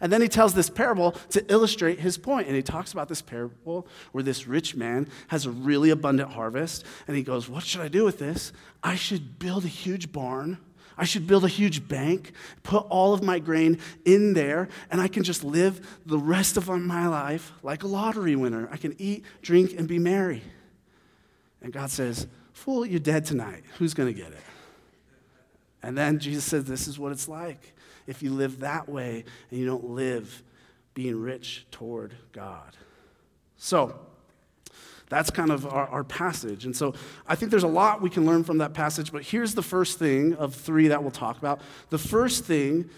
And 0.01 0.13
then 0.13 0.21
he 0.21 0.29
tells 0.29 0.55
this 0.55 0.69
parable 0.69 1.13
to 1.31 1.45
illustrate 1.51 2.01
his 2.01 2.19
point. 2.19 2.47
And 2.47 2.57
he 2.57 2.63
talks 2.63 2.93
about 2.93 3.09
this 3.09 3.23
parable 3.23 3.87
where 4.13 4.25
this 4.25 4.47
rich 4.47 4.75
man 4.75 5.09
has 5.29 5.47
a 5.47 5.51
really 5.51 5.91
abundant 5.91 6.33
harvest. 6.33 6.85
And 7.07 7.17
he 7.17 7.23
goes, 7.23 7.49
What 7.49 7.65
should 7.65 7.81
I 7.81 7.89
do 7.89 8.05
with 8.05 8.19
this? 8.19 8.53
I 8.83 8.95
should 8.95 9.39
build 9.39 9.65
a 9.65 9.69
huge 9.69 10.13
barn. 10.13 10.59
I 10.99 11.05
should 11.05 11.27
build 11.27 11.45
a 11.45 11.49
huge 11.49 11.89
bank, 11.89 12.33
put 12.63 12.87
all 12.89 13.13
of 13.13 13.23
my 13.23 13.39
grain 13.39 13.79
in 14.07 14.33
there, 14.33 14.69
and 14.91 14.99
I 14.99 15.09
can 15.09 15.25
just 15.25 15.45
live 15.45 16.01
the 16.07 16.19
rest 16.19 16.57
of 16.57 16.69
my 16.69 17.07
life 17.07 17.53
like 17.63 17.83
a 17.83 17.87
lottery 17.87 18.35
winner. 18.35 18.67
I 18.73 18.79
can 18.79 18.95
eat, 18.99 19.25
drink, 19.43 19.75
and 19.77 19.87
be 19.87 19.99
merry. 19.99 20.43
And 21.61 21.71
God 21.71 21.91
says, 21.91 22.27
Fool, 22.57 22.87
you're 22.87 22.99
dead 22.99 23.27
tonight. 23.27 23.63
Who's 23.77 23.93
going 23.93 24.13
to 24.13 24.19
get 24.19 24.33
it? 24.33 24.41
And 25.83 25.97
then 25.97 26.19
Jesus 26.19 26.43
says, 26.43 26.65
This 26.65 26.89
is 26.89 26.99
what 26.99 27.13
it's 27.13 27.29
like 27.29 27.75
if 28.07 28.23
you 28.23 28.33
live 28.33 28.61
that 28.61 28.89
way 28.89 29.25
and 29.51 29.61
you 29.61 29.67
don't 29.67 29.91
live 29.91 30.43
being 30.95 31.21
rich 31.21 31.67
toward 31.71 32.15
God. 32.33 32.75
So, 33.59 34.01
that's 35.11 35.29
kind 35.29 35.51
of 35.51 35.67
our, 35.67 35.87
our, 35.87 36.03
passage. 36.03 36.65
And 36.65 36.75
so 36.75 36.95
I 37.29 37.37
think 37.37 37.51
there's 37.51 37.63
a 37.63 37.69
lot 37.69 38.01
we 38.01 38.11
can 38.11 38.25
learn 38.25 38.43
from 38.43 38.59
that 38.59 38.73
passage, 38.73 39.13
but 39.13 39.23
here's 39.23 39.55
the 39.55 39.63
first 39.63 39.99
thing 39.99 40.35
of 40.35 40.55
three 40.55 40.89
that 40.89 41.01
we'll 41.03 41.13
talk 41.13 41.39
about. 41.39 41.61
The 41.91 41.99
first 41.99 42.45
thing 42.45 42.89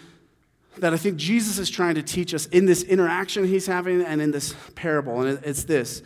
that 0.77 0.93
I 0.93 0.97
think 0.97 1.17
Jesus 1.17 1.59
is 1.59 1.69
trying 1.69 1.95
to 1.95 2.01
teach 2.01 2.33
us 2.33 2.47
in 2.47 2.65
this 2.65 2.81
interaction 2.81 3.45
he's 3.45 3.67
having 3.67 4.01
and 4.01 4.21
in 4.21 4.31
this 4.31 4.55
parable, 4.73 5.21
and 5.21 5.39
it's 5.43 5.65
this 5.65 6.01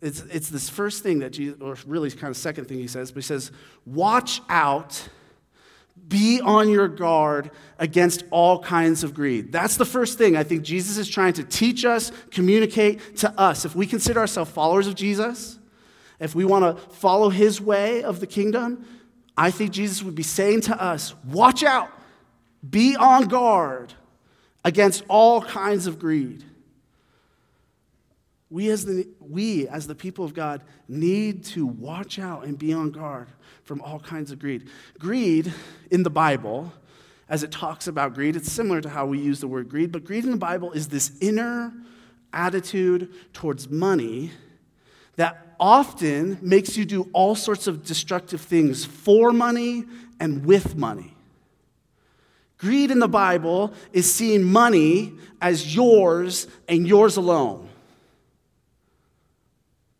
it's, 0.00 0.20
it's 0.30 0.48
this 0.48 0.68
first 0.68 1.02
thing 1.02 1.20
that 1.20 1.30
Jesus, 1.30 1.60
or 1.60 1.76
really 1.86 2.10
kind 2.10 2.30
of 2.30 2.36
second 2.36 2.66
thing 2.66 2.78
he 2.78 2.86
says, 2.86 3.10
but 3.10 3.22
he 3.22 3.26
says, 3.26 3.50
watch 3.84 4.40
out, 4.48 5.08
be 6.06 6.40
on 6.40 6.70
your 6.70 6.88
guard 6.88 7.50
against 7.78 8.24
all 8.30 8.62
kinds 8.62 9.04
of 9.04 9.12
greed. 9.12 9.52
That's 9.52 9.76
the 9.76 9.84
first 9.84 10.16
thing 10.16 10.36
I 10.36 10.44
think 10.44 10.62
Jesus 10.62 10.96
is 10.96 11.08
trying 11.08 11.34
to 11.34 11.44
teach 11.44 11.84
us, 11.84 12.12
communicate 12.30 13.16
to 13.16 13.30
us. 13.38 13.64
If 13.64 13.74
we 13.74 13.86
consider 13.86 14.20
ourselves 14.20 14.50
followers 14.50 14.86
of 14.86 14.94
Jesus, 14.94 15.58
if 16.20 16.34
we 16.34 16.44
want 16.44 16.64
to 16.64 16.82
follow 16.94 17.28
his 17.28 17.60
way 17.60 18.02
of 18.02 18.20
the 18.20 18.26
kingdom, 18.26 18.86
I 19.36 19.50
think 19.50 19.70
Jesus 19.70 20.02
would 20.02 20.14
be 20.14 20.22
saying 20.22 20.62
to 20.62 20.82
us, 20.82 21.14
watch 21.24 21.62
out, 21.62 21.90
be 22.68 22.96
on 22.96 23.26
guard 23.28 23.92
against 24.64 25.04
all 25.08 25.42
kinds 25.42 25.86
of 25.86 25.98
greed. 25.98 26.44
We 28.50 28.70
as, 28.70 28.84
the, 28.84 29.06
we, 29.20 29.68
as 29.68 29.86
the 29.86 29.94
people 29.94 30.24
of 30.24 30.32
God, 30.32 30.62
need 30.88 31.44
to 31.46 31.66
watch 31.66 32.18
out 32.18 32.44
and 32.44 32.58
be 32.58 32.72
on 32.72 32.90
guard 32.90 33.28
from 33.64 33.82
all 33.82 34.00
kinds 34.00 34.30
of 34.30 34.38
greed. 34.38 34.68
Greed 34.98 35.52
in 35.90 36.02
the 36.02 36.10
Bible, 36.10 36.72
as 37.28 37.42
it 37.42 37.52
talks 37.52 37.86
about 37.86 38.14
greed, 38.14 38.36
it's 38.36 38.50
similar 38.50 38.80
to 38.80 38.88
how 38.88 39.04
we 39.04 39.18
use 39.18 39.40
the 39.40 39.48
word 39.48 39.68
greed, 39.68 39.92
but 39.92 40.04
greed 40.04 40.24
in 40.24 40.30
the 40.30 40.38
Bible 40.38 40.72
is 40.72 40.88
this 40.88 41.12
inner 41.20 41.72
attitude 42.32 43.12
towards 43.34 43.68
money 43.68 44.30
that 45.16 45.54
often 45.60 46.38
makes 46.40 46.76
you 46.76 46.84
do 46.84 47.10
all 47.12 47.34
sorts 47.34 47.66
of 47.66 47.84
destructive 47.84 48.40
things 48.40 48.84
for 48.84 49.32
money 49.32 49.84
and 50.20 50.46
with 50.46 50.76
money. 50.76 51.14
Greed 52.56 52.90
in 52.90 52.98
the 52.98 53.08
Bible 53.08 53.72
is 53.92 54.12
seeing 54.12 54.42
money 54.42 55.12
as 55.40 55.74
yours 55.74 56.46
and 56.68 56.86
yours 56.86 57.16
alone. 57.16 57.68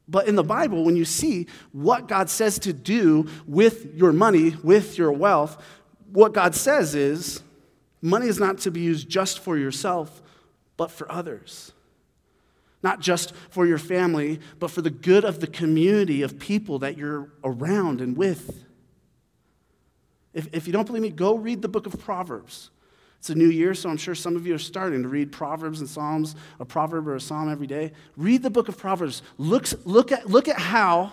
But 0.08 0.26
in 0.26 0.36
the 0.36 0.44
Bible, 0.44 0.84
when 0.84 0.96
you 0.96 1.04
see 1.04 1.46
what 1.72 2.08
God 2.08 2.30
says 2.30 2.58
to 2.60 2.72
do 2.72 3.28
with 3.46 3.94
your 3.94 4.12
money, 4.12 4.56
with 4.62 4.96
your 4.96 5.12
wealth, 5.12 5.62
what 6.10 6.32
God 6.32 6.54
says 6.54 6.94
is 6.94 7.42
money 8.00 8.26
is 8.26 8.40
not 8.40 8.58
to 8.58 8.70
be 8.70 8.80
used 8.80 9.08
just 9.08 9.38
for 9.38 9.58
yourself, 9.58 10.22
but 10.76 10.90
for 10.90 11.10
others. 11.12 11.72
Not 12.82 13.00
just 13.00 13.34
for 13.50 13.66
your 13.66 13.78
family, 13.78 14.40
but 14.58 14.70
for 14.70 14.80
the 14.80 14.90
good 14.90 15.24
of 15.24 15.40
the 15.40 15.46
community 15.46 16.22
of 16.22 16.38
people 16.38 16.78
that 16.78 16.96
you're 16.96 17.28
around 17.44 18.00
and 18.00 18.16
with. 18.16 18.64
If, 20.32 20.48
if 20.54 20.66
you 20.66 20.72
don't 20.72 20.86
believe 20.86 21.02
me, 21.02 21.10
go 21.10 21.34
read 21.34 21.60
the 21.60 21.68
book 21.68 21.86
of 21.86 21.98
Proverbs. 21.98 22.70
It's 23.18 23.30
a 23.30 23.34
new 23.34 23.48
year, 23.48 23.74
so 23.74 23.90
I'm 23.90 23.96
sure 23.96 24.14
some 24.14 24.36
of 24.36 24.46
you 24.46 24.54
are 24.54 24.60
starting 24.60 25.02
to 25.02 25.08
read 25.08 25.32
Proverbs 25.32 25.80
and 25.80 25.88
Psalms, 25.88 26.36
a 26.60 26.64
proverb 26.64 27.08
or 27.08 27.16
a 27.16 27.20
psalm 27.20 27.50
every 27.50 27.66
day. 27.66 27.92
Read 28.16 28.42
the 28.42 28.50
book 28.50 28.68
of 28.68 28.78
Proverbs. 28.78 29.22
Look, 29.38 29.66
look, 29.84 30.12
at, 30.12 30.28
look 30.28 30.46
at 30.48 30.58
how 30.58 31.12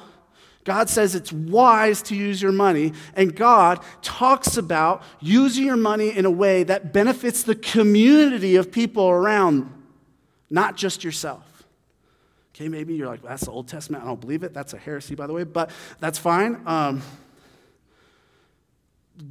God 0.65 0.89
says 0.89 1.15
it's 1.15 1.31
wise 1.31 2.01
to 2.03 2.15
use 2.15 2.41
your 2.41 2.51
money, 2.51 2.93
and 3.15 3.35
God 3.35 3.79
talks 4.01 4.57
about 4.57 5.03
using 5.19 5.65
your 5.65 5.77
money 5.77 6.09
in 6.09 6.25
a 6.25 6.31
way 6.31 6.63
that 6.63 6.93
benefits 6.93 7.43
the 7.43 7.55
community 7.55 8.55
of 8.55 8.71
people 8.71 9.09
around, 9.09 9.71
not 10.49 10.75
just 10.75 11.03
yourself. 11.03 11.63
Okay, 12.53 12.67
maybe 12.67 12.95
you're 12.95 13.07
like, 13.07 13.21
that's 13.21 13.45
the 13.45 13.51
Old 13.51 13.67
Testament. 13.67 14.03
I 14.03 14.07
don't 14.07 14.21
believe 14.21 14.43
it. 14.43 14.53
That's 14.53 14.73
a 14.73 14.77
heresy, 14.77 15.13
by 15.13 15.27
the 15.27 15.33
way, 15.33 15.43
but 15.43 15.71
that's 15.99 16.17
fine. 16.17 16.61
Um, 16.65 17.01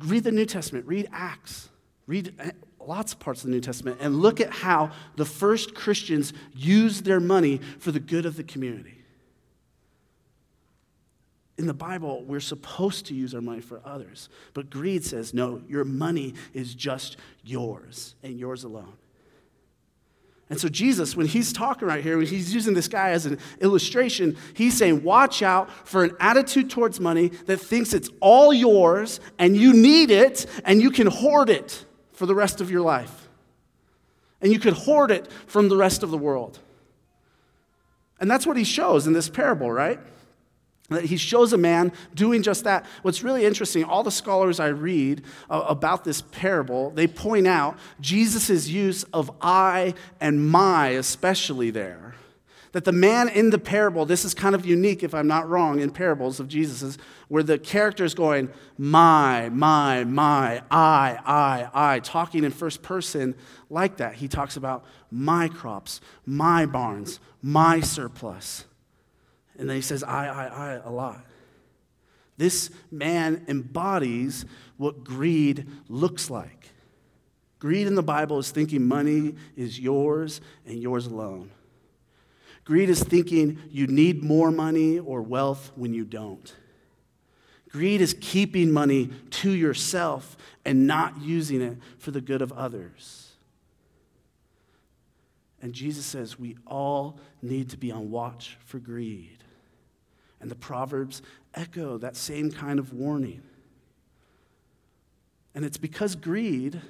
read 0.00 0.24
the 0.24 0.32
New 0.32 0.46
Testament, 0.46 0.86
read 0.86 1.08
Acts, 1.12 1.68
read 2.06 2.34
eh, 2.38 2.50
lots 2.80 3.12
of 3.12 3.18
parts 3.18 3.40
of 3.40 3.48
the 3.48 3.54
New 3.54 3.60
Testament, 3.60 3.98
and 4.00 4.20
look 4.20 4.40
at 4.40 4.50
how 4.50 4.90
the 5.16 5.24
first 5.24 5.74
Christians 5.74 6.32
used 6.54 7.04
their 7.04 7.20
money 7.20 7.60
for 7.78 7.92
the 7.92 8.00
good 8.00 8.26
of 8.26 8.36
the 8.36 8.44
community. 8.44 8.98
In 11.56 11.66
the 11.66 11.74
Bible, 11.74 12.24
we're 12.24 12.40
supposed 12.40 13.06
to 13.06 13.14
use 13.14 13.34
our 13.34 13.40
money 13.40 13.60
for 13.60 13.80
others, 13.84 14.28
but 14.54 14.70
greed 14.70 15.04
says, 15.04 15.32
no, 15.32 15.62
your 15.68 15.84
money 15.84 16.34
is 16.52 16.74
just 16.74 17.16
yours 17.44 18.16
and 18.22 18.38
yours 18.38 18.64
alone. 18.64 18.94
And 20.50 20.60
so, 20.60 20.68
Jesus, 20.68 21.16
when 21.16 21.26
he's 21.26 21.54
talking 21.54 21.88
right 21.88 22.02
here, 22.02 22.18
when 22.18 22.26
he's 22.26 22.52
using 22.52 22.74
this 22.74 22.86
guy 22.86 23.10
as 23.10 23.24
an 23.24 23.38
illustration, 23.60 24.36
he's 24.52 24.76
saying, 24.76 25.02
Watch 25.02 25.42
out 25.42 25.70
for 25.88 26.04
an 26.04 26.14
attitude 26.20 26.68
towards 26.68 27.00
money 27.00 27.28
that 27.46 27.56
thinks 27.56 27.94
it's 27.94 28.10
all 28.20 28.52
yours 28.52 29.20
and 29.38 29.56
you 29.56 29.72
need 29.72 30.10
it 30.10 30.44
and 30.66 30.82
you 30.82 30.90
can 30.90 31.06
hoard 31.06 31.48
it 31.48 31.86
for 32.14 32.26
the 32.26 32.34
rest 32.34 32.60
of 32.60 32.70
your 32.70 32.80
life. 32.80 33.28
And 34.40 34.52
you 34.52 34.58
could 34.58 34.74
hoard 34.74 35.10
it 35.10 35.30
from 35.46 35.68
the 35.68 35.76
rest 35.76 36.02
of 36.02 36.10
the 36.10 36.18
world. 36.18 36.58
And 38.20 38.30
that's 38.30 38.46
what 38.46 38.56
he 38.56 38.64
shows 38.64 39.06
in 39.06 39.12
this 39.12 39.28
parable, 39.28 39.70
right? 39.70 39.98
That 40.90 41.04
he 41.04 41.16
shows 41.16 41.52
a 41.52 41.58
man 41.58 41.92
doing 42.14 42.42
just 42.42 42.64
that. 42.64 42.84
What's 43.02 43.22
really 43.22 43.44
interesting, 43.44 43.84
all 43.84 44.02
the 44.02 44.10
scholars 44.10 44.60
I 44.60 44.68
read 44.68 45.22
uh, 45.48 45.64
about 45.66 46.04
this 46.04 46.22
parable, 46.22 46.90
they 46.90 47.06
point 47.06 47.46
out 47.46 47.78
Jesus' 48.00 48.68
use 48.68 49.02
of 49.04 49.30
I 49.40 49.94
and 50.20 50.46
my, 50.46 50.88
especially 50.88 51.70
there. 51.70 52.14
That 52.74 52.84
the 52.84 52.90
man 52.90 53.28
in 53.28 53.50
the 53.50 53.58
parable, 53.58 54.04
this 54.04 54.24
is 54.24 54.34
kind 54.34 54.52
of 54.52 54.66
unique, 54.66 55.04
if 55.04 55.14
I'm 55.14 55.28
not 55.28 55.48
wrong, 55.48 55.78
in 55.78 55.92
parables 55.92 56.40
of 56.40 56.48
Jesus's, 56.48 56.98
where 57.28 57.44
the 57.44 57.56
character 57.56 58.04
is 58.04 58.14
going, 58.14 58.50
my, 58.76 59.48
my, 59.50 60.02
my, 60.02 60.60
I, 60.72 61.16
I, 61.24 61.68
I, 61.72 62.00
talking 62.00 62.42
in 62.42 62.50
first 62.50 62.82
person 62.82 63.36
like 63.70 63.98
that. 63.98 64.14
He 64.16 64.26
talks 64.26 64.56
about 64.56 64.84
my 65.08 65.46
crops, 65.46 66.00
my 66.26 66.66
barns, 66.66 67.20
my 67.40 67.78
surplus. 67.78 68.64
And 69.56 69.68
then 69.68 69.76
he 69.76 69.82
says, 69.82 70.02
I, 70.02 70.26
I, 70.26 70.46
I 70.46 70.72
a 70.84 70.90
lot. 70.90 71.24
This 72.38 72.70
man 72.90 73.44
embodies 73.46 74.46
what 74.78 75.04
greed 75.04 75.68
looks 75.88 76.28
like. 76.28 76.70
Greed 77.60 77.86
in 77.86 77.94
the 77.94 78.02
Bible 78.02 78.40
is 78.40 78.50
thinking 78.50 78.84
money 78.84 79.36
is 79.56 79.78
yours 79.78 80.40
and 80.66 80.82
yours 80.82 81.06
alone. 81.06 81.52
Greed 82.64 82.88
is 82.88 83.02
thinking 83.02 83.58
you 83.70 83.86
need 83.86 84.22
more 84.22 84.50
money 84.50 84.98
or 84.98 85.22
wealth 85.22 85.70
when 85.76 85.92
you 85.92 86.04
don't. 86.04 86.54
Greed 87.70 88.00
is 88.00 88.14
keeping 88.20 88.70
money 88.70 89.10
to 89.30 89.50
yourself 89.50 90.36
and 90.64 90.86
not 90.86 91.20
using 91.20 91.60
it 91.60 91.76
for 91.98 92.10
the 92.10 92.20
good 92.20 92.40
of 92.40 92.52
others. 92.52 93.32
And 95.60 95.72
Jesus 95.72 96.06
says 96.06 96.38
we 96.38 96.56
all 96.66 97.18
need 97.42 97.70
to 97.70 97.76
be 97.76 97.90
on 97.90 98.10
watch 98.10 98.56
for 98.64 98.78
greed. 98.78 99.38
And 100.40 100.50
the 100.50 100.54
Proverbs 100.54 101.22
echo 101.54 101.98
that 101.98 102.16
same 102.16 102.50
kind 102.50 102.78
of 102.78 102.92
warning. 102.92 103.42
And 105.54 105.64
it's 105.64 105.78
because 105.78 106.16
greed 106.16 106.80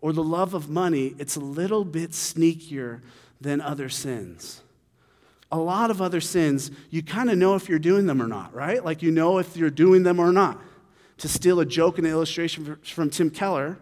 or 0.00 0.12
the 0.12 0.22
love 0.22 0.54
of 0.54 0.68
money, 0.68 1.14
it's 1.18 1.36
a 1.36 1.40
little 1.40 1.84
bit 1.84 2.12
sneakier 2.12 3.00
than 3.40 3.60
other 3.60 3.88
sins. 3.88 4.62
A 5.50 5.58
lot 5.58 5.90
of 5.90 6.02
other 6.02 6.20
sins, 6.20 6.70
you 6.90 7.02
kind 7.02 7.30
of 7.30 7.38
know 7.38 7.54
if 7.54 7.68
you're 7.68 7.78
doing 7.78 8.06
them 8.06 8.20
or 8.20 8.26
not, 8.26 8.54
right? 8.54 8.84
Like 8.84 9.02
you 9.02 9.10
know 9.10 9.38
if 9.38 9.56
you're 9.56 9.70
doing 9.70 10.02
them 10.02 10.20
or 10.20 10.32
not. 10.32 10.60
To 11.18 11.28
steal 11.28 11.58
a 11.60 11.66
joke 11.66 11.98
and 11.98 12.06
illustration 12.06 12.76
from 12.82 13.10
Tim 13.10 13.30
Keller, 13.30 13.78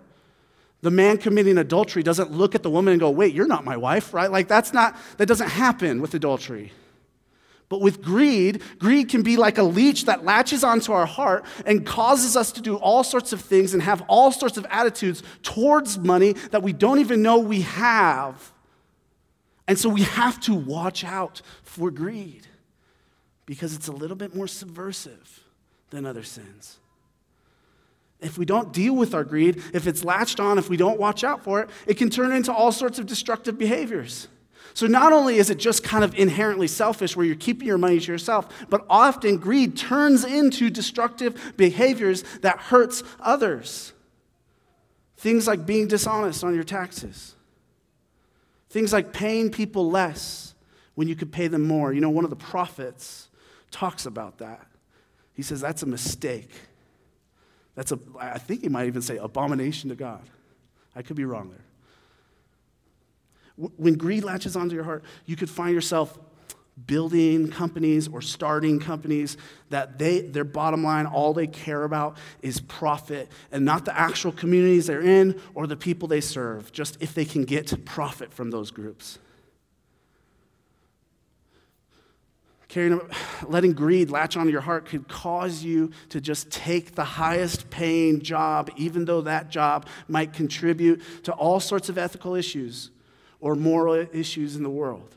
the 0.82 0.90
man 0.90 1.18
committing 1.18 1.58
adultery 1.58 2.02
doesn't 2.02 2.30
look 2.30 2.54
at 2.54 2.62
the 2.62 2.70
woman 2.70 2.92
and 2.92 3.00
go, 3.00 3.11
wait, 3.11 3.35
you're 3.35 3.46
not 3.46 3.64
my 3.64 3.76
wife, 3.76 4.14
right? 4.14 4.30
Like 4.30 4.46
that's 4.49 4.73
not, 4.73 4.96
that 5.16 5.26
doesn't 5.26 5.49
happen 5.49 6.00
with 6.00 6.14
adultery. 6.14 6.73
But 7.68 7.80
with 7.80 8.00
greed, 8.00 8.62
greed 8.78 9.08
can 9.08 9.23
be 9.23 9.37
like 9.37 9.58
a 9.58 9.62
leech 9.64 10.04
that 10.04 10.25
latches 10.25 10.62
onto 10.62 10.92
our 10.92 11.06
heart 11.06 11.44
and 11.64 11.85
causes 11.85 12.37
us 12.37 12.52
to 12.52 12.61
do 12.61 12.76
all 12.76 13.02
sorts 13.02 13.32
of 13.32 13.40
things 13.40 13.75
and 13.75 13.82
have 13.82 14.02
all 14.06 14.30
sorts 14.30 14.56
of 14.56 14.66
attitudes 14.70 15.23
towards 15.42 15.99
money 15.99 16.35
that 16.52 16.62
we 16.62 16.73
don't 16.73 17.00
even 17.00 17.23
know 17.23 17.38
we 17.38 17.62
have. 17.62 18.52
And 19.68 19.78
so 19.78 19.88
we 19.88 20.02
have 20.02 20.40
to 20.42 20.54
watch 20.54 21.04
out 21.04 21.42
for 21.62 21.90
greed 21.90 22.46
because 23.46 23.75
it's 23.75 23.88
a 23.88 23.92
little 23.92 24.16
bit 24.16 24.35
more 24.35 24.46
subversive 24.46 25.44
than 25.90 26.06
other 26.06 26.23
sins. 26.23 26.78
If 28.20 28.38
we 28.38 28.44
don't 28.44 28.73
deal 28.73 28.94
with 28.94 29.14
our 29.14 29.25
greed, 29.25 29.62
if 29.75 29.87
it's 29.87 30.02
latched 30.02 30.40
on, 30.40 30.58
if 30.58 30.68
we 30.68 30.76
don't 30.76 30.99
watch 30.99 31.23
out 31.23 31.44
for 31.44 31.61
it, 31.61 31.70
it 31.87 31.94
can 31.94 32.11
turn 32.11 32.32
into 32.32 32.52
all 32.52 32.73
sorts 32.73 32.99
of 32.99 33.06
destructive 33.06 33.58
behaviors. 33.58 34.28
So 34.75 34.87
not 34.87 35.12
only 35.12 35.37
is 35.37 35.49
it 35.49 35.58
just 35.58 35.85
kind 35.85 36.02
of 36.02 36.14
inherently 36.14 36.66
selfish 36.66 37.16
where 37.16 37.25
you're 37.25 37.37
keeping 37.37 37.68
your 37.68 37.78
money 37.78 38.00
to 38.00 38.12
yourself, 38.12 38.49
but 38.68 38.85
often 38.90 39.38
greed 39.38 39.76
turns 39.76 40.25
into 40.25 40.70
destructive 40.70 41.54
behaviors 41.56 42.25
that 42.40 42.58
hurts 42.58 43.02
others. 43.20 43.92
Things 45.18 45.46
like 45.46 45.64
being 45.64 45.88
dishonest 45.88 46.44
on 46.44 46.54
your 46.54 46.64
taxes. 46.64 47.36
Things 48.68 48.92
like 48.92 49.12
paying 49.12 49.50
people 49.50 49.90
less 49.90 50.54
when 50.94 51.08
you 51.08 51.14
could 51.14 51.32
pay 51.32 51.46
them 51.46 51.62
more. 51.62 51.92
You 51.92 52.00
know, 52.00 52.11
one 52.11 52.25
of 52.25 52.30
the 52.30 52.37
prophets 52.37 53.28
talks 53.70 54.06
about 54.06 54.38
that. 54.38 54.66
He 55.35 55.42
says 55.42 55.61
that's 55.61 55.82
a 55.82 55.87
mistake. 55.87 56.50
That's 57.75 57.92
a, 57.92 57.99
I 58.18 58.38
think 58.38 58.62
he 58.62 58.68
might 58.68 58.87
even 58.87 59.02
say 59.02 59.18
abomination 59.18 59.90
to 59.90 59.96
God. 59.96 60.23
I 60.94 61.02
could 61.02 61.16
be 61.16 61.26
wrong 61.26 61.50
there. 61.50 61.61
When 63.76 63.94
greed 63.94 64.25
latches 64.25 64.56
onto 64.56 64.75
your 64.75 64.85
heart, 64.85 65.04
you 65.26 65.37
could 65.37 65.49
find 65.49 65.75
yourself 65.75 66.18
building 66.85 67.49
companies 67.49 68.06
or 68.09 68.21
starting 68.21 68.78
companies 68.78 69.38
that 69.71 69.99
they 69.99 70.21
their 70.21 70.45
bottom 70.45 70.85
line 70.85 71.06
all 71.06 71.33
they 71.33 71.47
care 71.47 71.85
about 71.85 72.18
is 72.42 72.61
profit 72.61 73.30
and 73.50 73.64
not 73.64 73.87
the 73.87 73.99
actual 73.99 74.30
communities 74.30 74.87
they're 74.87 75.00
in 75.00 75.40
or 75.54 75.66
the 75.66 75.76
people 75.76 76.06
they 76.06 76.21
serve 76.21 76.71
just 76.73 77.00
if 77.00 77.14
they 77.14 77.25
can 77.25 77.45
get 77.45 77.85
profit 77.87 78.30
from 78.33 78.50
those 78.50 78.71
groups 78.71 79.18
letting 83.49 83.73
greed 83.73 84.11
latch 84.11 84.37
onto 84.37 84.50
your 84.50 84.61
heart 84.61 84.87
could 84.87 85.09
cause 85.09 85.62
you 85.62 85.90
to 86.11 86.21
just 86.21 86.50
take 86.50 86.95
the 86.95 87.04
highest 87.04 87.71
paying 87.71 88.21
job, 88.21 88.71
even 88.76 89.04
though 89.04 89.23
that 89.23 89.49
job 89.49 89.87
might 90.09 90.33
contribute 90.33 91.02
to 91.25 91.33
all 91.33 91.61
sorts 91.61 91.88
of 91.88 91.97
ethical 91.97 92.35
issues 92.35 92.90
or 93.40 93.54
moral 93.54 93.95
issues 94.12 94.56
in 94.56 94.62
the 94.62 94.71
world. 94.71 95.14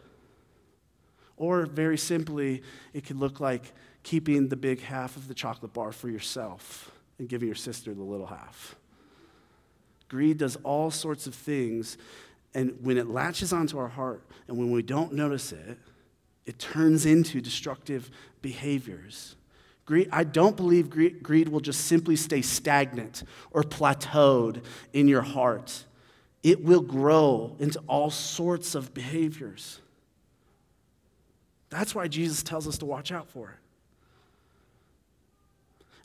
Or, 1.39 1.65
very 1.65 1.97
simply, 1.97 2.61
it 2.93 3.05
could 3.05 3.17
look 3.17 3.39
like 3.39 3.73
keeping 4.03 4.49
the 4.49 4.55
big 4.55 4.81
half 4.81 5.15
of 5.15 5.27
the 5.27 5.33
chocolate 5.33 5.73
bar 5.73 5.91
for 5.91 6.09
yourself 6.09 6.91
and 7.17 7.27
giving 7.27 7.47
your 7.47 7.55
sister 7.55 7.93
the 7.93 8.03
little 8.03 8.27
half. 8.27 8.75
Greed 10.09 10.37
does 10.37 10.57
all 10.57 10.91
sorts 10.91 11.27
of 11.27 11.33
things, 11.33 11.97
and 12.53 12.77
when 12.81 12.97
it 12.97 13.07
latches 13.07 13.53
onto 13.53 13.77
our 13.77 13.87
heart 13.87 14.23
and 14.47 14.57
when 14.57 14.69
we 14.69 14.81
don't 14.81 15.13
notice 15.13 15.51
it, 15.51 15.79
it 16.45 16.59
turns 16.59 17.05
into 17.05 17.41
destructive 17.41 18.09
behaviors. 18.41 19.35
Greed, 19.85 20.09
I 20.11 20.23
don't 20.23 20.57
believe 20.57 20.89
greed, 20.89 21.23
greed 21.23 21.47
will 21.47 21.61
just 21.61 21.85
simply 21.85 22.15
stay 22.15 22.41
stagnant 22.41 23.23
or 23.51 23.63
plateaued 23.63 24.63
in 24.93 25.07
your 25.07 25.21
heart. 25.21 25.85
It 26.43 26.63
will 26.63 26.81
grow 26.81 27.55
into 27.59 27.79
all 27.87 28.09
sorts 28.09 28.75
of 28.75 28.93
behaviors. 28.93 29.79
That's 31.69 31.93
why 31.93 32.07
Jesus 32.07 32.43
tells 32.43 32.67
us 32.67 32.77
to 32.79 32.85
watch 32.85 33.11
out 33.11 33.27
for 33.29 33.49
it. 33.49 33.55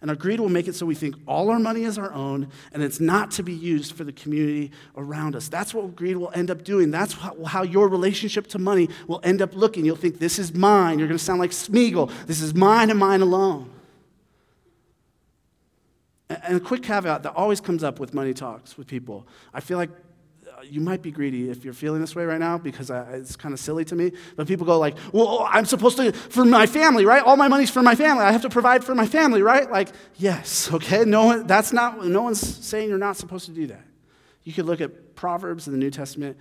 And 0.04 0.10
our 0.10 0.16
greed 0.16 0.38
will 0.38 0.50
make 0.50 0.68
it 0.68 0.74
so 0.74 0.84
we 0.84 0.94
think 0.94 1.14
all 1.26 1.48
our 1.48 1.58
money 1.58 1.84
is 1.84 1.96
our 1.96 2.12
own 2.12 2.48
and 2.74 2.82
it's 2.82 3.00
not 3.00 3.30
to 3.32 3.42
be 3.42 3.54
used 3.54 3.94
for 3.94 4.04
the 4.04 4.12
community 4.12 4.70
around 4.98 5.34
us. 5.34 5.48
That's 5.48 5.72
what 5.72 5.96
greed 5.96 6.18
will 6.18 6.30
end 6.34 6.50
up 6.50 6.62
doing. 6.62 6.90
That's 6.90 7.14
how 7.46 7.62
your 7.62 7.88
relationship 7.88 8.46
to 8.48 8.58
money 8.58 8.90
will 9.06 9.20
end 9.24 9.40
up 9.40 9.54
looking. 9.54 9.86
You'll 9.86 9.96
think, 9.96 10.18
this 10.18 10.38
is 10.38 10.52
mine. 10.52 10.98
You're 10.98 11.08
going 11.08 11.16
to 11.16 11.24
sound 11.24 11.40
like 11.40 11.52
Smeagol. 11.52 12.12
This 12.26 12.42
is 12.42 12.52
mine 12.54 12.90
and 12.90 12.98
mine 12.98 13.22
alone. 13.22 13.70
And 16.28 16.58
a 16.58 16.60
quick 16.60 16.82
caveat 16.82 17.22
that 17.22 17.34
always 17.34 17.62
comes 17.62 17.82
up 17.82 17.98
with 17.98 18.12
money 18.12 18.34
talks 18.34 18.76
with 18.76 18.86
people. 18.86 19.26
I 19.54 19.60
feel 19.60 19.78
like 19.78 19.90
you 20.70 20.80
might 20.80 21.02
be 21.02 21.10
greedy 21.10 21.50
if 21.50 21.64
you're 21.64 21.74
feeling 21.74 22.00
this 22.00 22.14
way 22.14 22.24
right 22.24 22.40
now 22.40 22.58
because 22.58 22.90
I, 22.90 23.02
it's 23.12 23.36
kind 23.36 23.52
of 23.52 23.60
silly 23.60 23.84
to 23.86 23.94
me. 23.94 24.12
But 24.36 24.46
people 24.46 24.66
go 24.66 24.78
like, 24.78 24.96
"Well, 25.12 25.26
oh, 25.28 25.44
I'm 25.44 25.64
supposed 25.64 25.96
to 25.98 26.12
for 26.12 26.44
my 26.44 26.66
family, 26.66 27.04
right? 27.04 27.22
All 27.22 27.36
my 27.36 27.48
money's 27.48 27.70
for 27.70 27.82
my 27.82 27.94
family. 27.94 28.24
I 28.24 28.32
have 28.32 28.42
to 28.42 28.50
provide 28.50 28.84
for 28.84 28.94
my 28.94 29.06
family, 29.06 29.42
right?" 29.42 29.70
Like, 29.70 29.88
yes, 30.16 30.70
okay. 30.74 31.04
No 31.04 31.26
one, 31.26 31.46
that's 31.46 31.72
not. 31.72 32.04
No 32.04 32.22
one's 32.22 32.40
saying 32.40 32.88
you're 32.88 32.98
not 32.98 33.16
supposed 33.16 33.46
to 33.46 33.52
do 33.52 33.66
that. 33.68 33.84
You 34.42 34.52
could 34.52 34.66
look 34.66 34.80
at 34.80 35.14
Proverbs 35.14 35.66
in 35.66 35.72
the 35.72 35.78
New 35.78 35.90
Testament. 35.90 36.36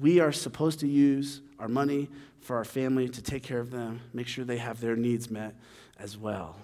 We 0.00 0.20
are 0.20 0.32
supposed 0.32 0.80
to 0.80 0.88
use 0.88 1.40
our 1.58 1.68
money 1.68 2.08
for 2.40 2.56
our 2.56 2.64
family 2.64 3.08
to 3.08 3.22
take 3.22 3.42
care 3.42 3.60
of 3.60 3.70
them, 3.70 4.00
make 4.12 4.26
sure 4.26 4.44
they 4.44 4.58
have 4.58 4.80
their 4.80 4.96
needs 4.96 5.30
met 5.30 5.54
as 5.98 6.18
well. 6.18 6.56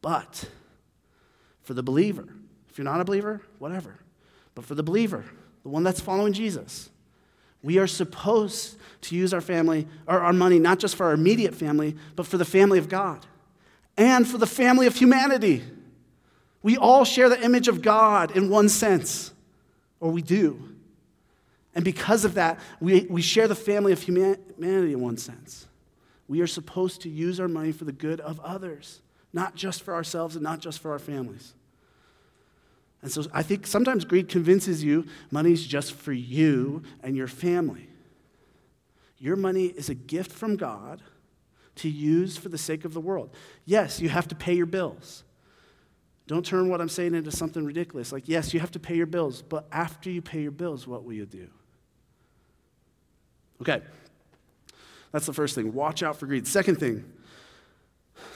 But 0.00 0.48
for 1.62 1.74
the 1.74 1.82
believer, 1.82 2.28
if 2.68 2.78
you're 2.78 2.84
not 2.84 3.00
a 3.00 3.04
believer, 3.04 3.40
whatever. 3.58 4.00
But 4.54 4.64
for 4.64 4.74
the 4.74 4.82
believer, 4.82 5.24
the 5.64 5.68
one 5.70 5.82
that's 5.82 6.00
following 6.00 6.32
Jesus. 6.32 6.90
We 7.62 7.78
are 7.78 7.86
supposed 7.86 8.76
to 9.02 9.16
use 9.16 9.34
our 9.34 9.40
family, 9.40 9.88
or 10.06 10.20
our 10.20 10.32
money, 10.32 10.58
not 10.58 10.78
just 10.78 10.94
for 10.94 11.06
our 11.06 11.12
immediate 11.14 11.54
family, 11.54 11.96
but 12.14 12.26
for 12.26 12.38
the 12.38 12.44
family 12.44 12.78
of 12.78 12.88
God 12.88 13.26
and 13.96 14.26
for 14.26 14.38
the 14.38 14.46
family 14.46 14.86
of 14.86 14.94
humanity. 14.94 15.62
We 16.62 16.76
all 16.76 17.04
share 17.04 17.28
the 17.28 17.42
image 17.42 17.68
of 17.68 17.82
God 17.82 18.36
in 18.36 18.48
one 18.48 18.68
sense, 18.68 19.32
or 20.00 20.10
we 20.10 20.22
do. 20.22 20.70
And 21.74 21.84
because 21.84 22.24
of 22.24 22.34
that, 22.34 22.60
we, 22.80 23.06
we 23.10 23.20
share 23.20 23.48
the 23.48 23.54
family 23.54 23.92
of 23.92 24.00
humanity 24.00 24.92
in 24.92 25.00
one 25.00 25.16
sense. 25.16 25.66
We 26.28 26.40
are 26.40 26.46
supposed 26.46 27.02
to 27.02 27.10
use 27.10 27.40
our 27.40 27.48
money 27.48 27.72
for 27.72 27.84
the 27.84 27.92
good 27.92 28.20
of 28.20 28.40
others, 28.40 29.00
not 29.32 29.54
just 29.54 29.82
for 29.82 29.92
ourselves 29.92 30.36
and 30.36 30.42
not 30.42 30.60
just 30.60 30.80
for 30.80 30.92
our 30.92 30.98
families. 30.98 31.54
And 33.04 33.12
so 33.12 33.26
I 33.34 33.42
think 33.42 33.66
sometimes 33.66 34.06
greed 34.06 34.30
convinces 34.30 34.82
you 34.82 35.04
money's 35.30 35.66
just 35.66 35.92
for 35.92 36.14
you 36.14 36.82
and 37.02 37.14
your 37.14 37.28
family. 37.28 37.86
Your 39.18 39.36
money 39.36 39.66
is 39.66 39.90
a 39.90 39.94
gift 39.94 40.32
from 40.32 40.56
God 40.56 41.02
to 41.76 41.90
use 41.90 42.38
for 42.38 42.48
the 42.48 42.56
sake 42.56 42.86
of 42.86 42.94
the 42.94 43.00
world. 43.00 43.28
Yes, 43.66 44.00
you 44.00 44.08
have 44.08 44.26
to 44.28 44.34
pay 44.34 44.54
your 44.54 44.64
bills. 44.64 45.22
Don't 46.26 46.46
turn 46.46 46.70
what 46.70 46.80
I'm 46.80 46.88
saying 46.88 47.14
into 47.14 47.30
something 47.30 47.62
ridiculous. 47.62 48.10
Like, 48.10 48.26
yes, 48.26 48.54
you 48.54 48.60
have 48.60 48.70
to 48.70 48.80
pay 48.80 48.96
your 48.96 49.04
bills, 49.04 49.42
but 49.42 49.66
after 49.70 50.08
you 50.08 50.22
pay 50.22 50.40
your 50.40 50.50
bills, 50.50 50.86
what 50.86 51.04
will 51.04 51.12
you 51.12 51.26
do? 51.26 51.48
Okay, 53.60 53.82
that's 55.12 55.26
the 55.26 55.34
first 55.34 55.54
thing. 55.54 55.74
Watch 55.74 56.02
out 56.02 56.16
for 56.16 56.24
greed. 56.24 56.46
Second 56.46 56.76
thing, 56.80 57.04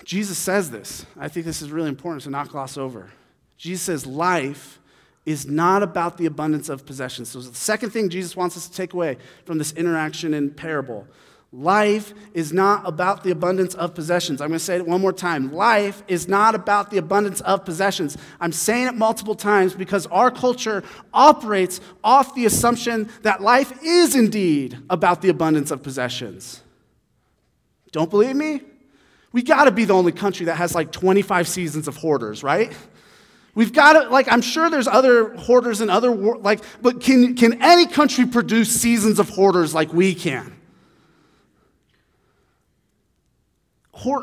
Jesus 0.05 0.37
says 0.37 0.71
this. 0.71 1.07
I 1.19 1.29
think 1.29 1.47
this 1.47 1.63
is 1.63 1.73
really 1.73 1.89
important 1.89 2.25
to 2.25 2.31
not 2.31 2.51
gloss 2.51 2.77
over. 2.77 3.11
Jesus 3.59 3.83
says 3.83 4.07
life 4.07 4.81
is 5.27 5.47
not 5.47 5.83
about 5.83 6.17
the 6.17 6.25
abundance 6.25 6.71
of 6.71 6.87
possessions. 6.87 7.29
So, 7.29 7.41
the 7.41 7.55
second 7.55 7.91
thing 7.91 8.09
Jesus 8.09 8.35
wants 8.35 8.57
us 8.57 8.67
to 8.67 8.75
take 8.75 8.95
away 8.95 9.19
from 9.45 9.59
this 9.59 9.73
interaction 9.73 10.33
in 10.33 10.51
parable 10.51 11.07
life 11.53 12.13
is 12.35 12.53
not 12.53 12.87
about 12.87 13.25
the 13.25 13.31
abundance 13.31 13.75
of 13.75 13.95
possessions. 13.95 14.41
I'm 14.41 14.49
going 14.49 14.59
to 14.59 14.65
say 14.65 14.77
it 14.77 14.87
one 14.87 15.01
more 15.01 15.13
time. 15.13 15.53
Life 15.53 16.03
is 16.07 16.29
not 16.29 16.55
about 16.55 16.91
the 16.91 16.99
abundance 16.99 17.41
of 17.41 17.65
possessions. 17.65 18.17
I'm 18.41 18.53
saying 18.53 18.89
it 18.89 18.95
multiple 18.95 19.35
times 19.35 19.75
because 19.75 20.07
our 20.09 20.31
culture 20.31 20.83
operates 21.13 21.81
off 22.05 22.35
the 22.35 22.45
assumption 22.45 23.09
that 23.23 23.41
life 23.41 23.73
is 23.83 24.15
indeed 24.15 24.79
about 24.91 25.23
the 25.23 25.31
abundance 25.31 25.71
of 25.71 25.83
possessions. 25.83 26.63
Don't 27.93 28.11
believe 28.11 28.37
me? 28.37 28.61
We 29.33 29.43
got 29.43 29.65
to 29.65 29.71
be 29.71 29.85
the 29.85 29.95
only 29.95 30.13
country 30.13 30.47
that 30.47 30.57
has 30.57 30.75
like 30.75 30.93
25 30.93 31.49
seasons 31.49 31.89
of 31.89 31.97
hoarders, 31.97 32.43
right? 32.43 32.77
We've 33.59 33.73
got 33.73 33.95
to, 33.95 34.09
like, 34.09 34.31
I'm 34.31 34.41
sure 34.41 34.71
there's 34.71 34.87
other 34.87 35.35
hoarders 35.35 35.81
and 35.81 35.91
other, 35.91 36.15
like, 36.15 36.63
but 36.81 37.01
can, 37.01 37.35
can 37.35 37.61
any 37.61 37.89
country 37.89 38.25
produce 38.25 38.71
seasons 38.71 39.19
of 39.19 39.29
hoarders 39.31 39.75
like 39.75 39.93
we 39.93 40.15
can? 40.15 40.55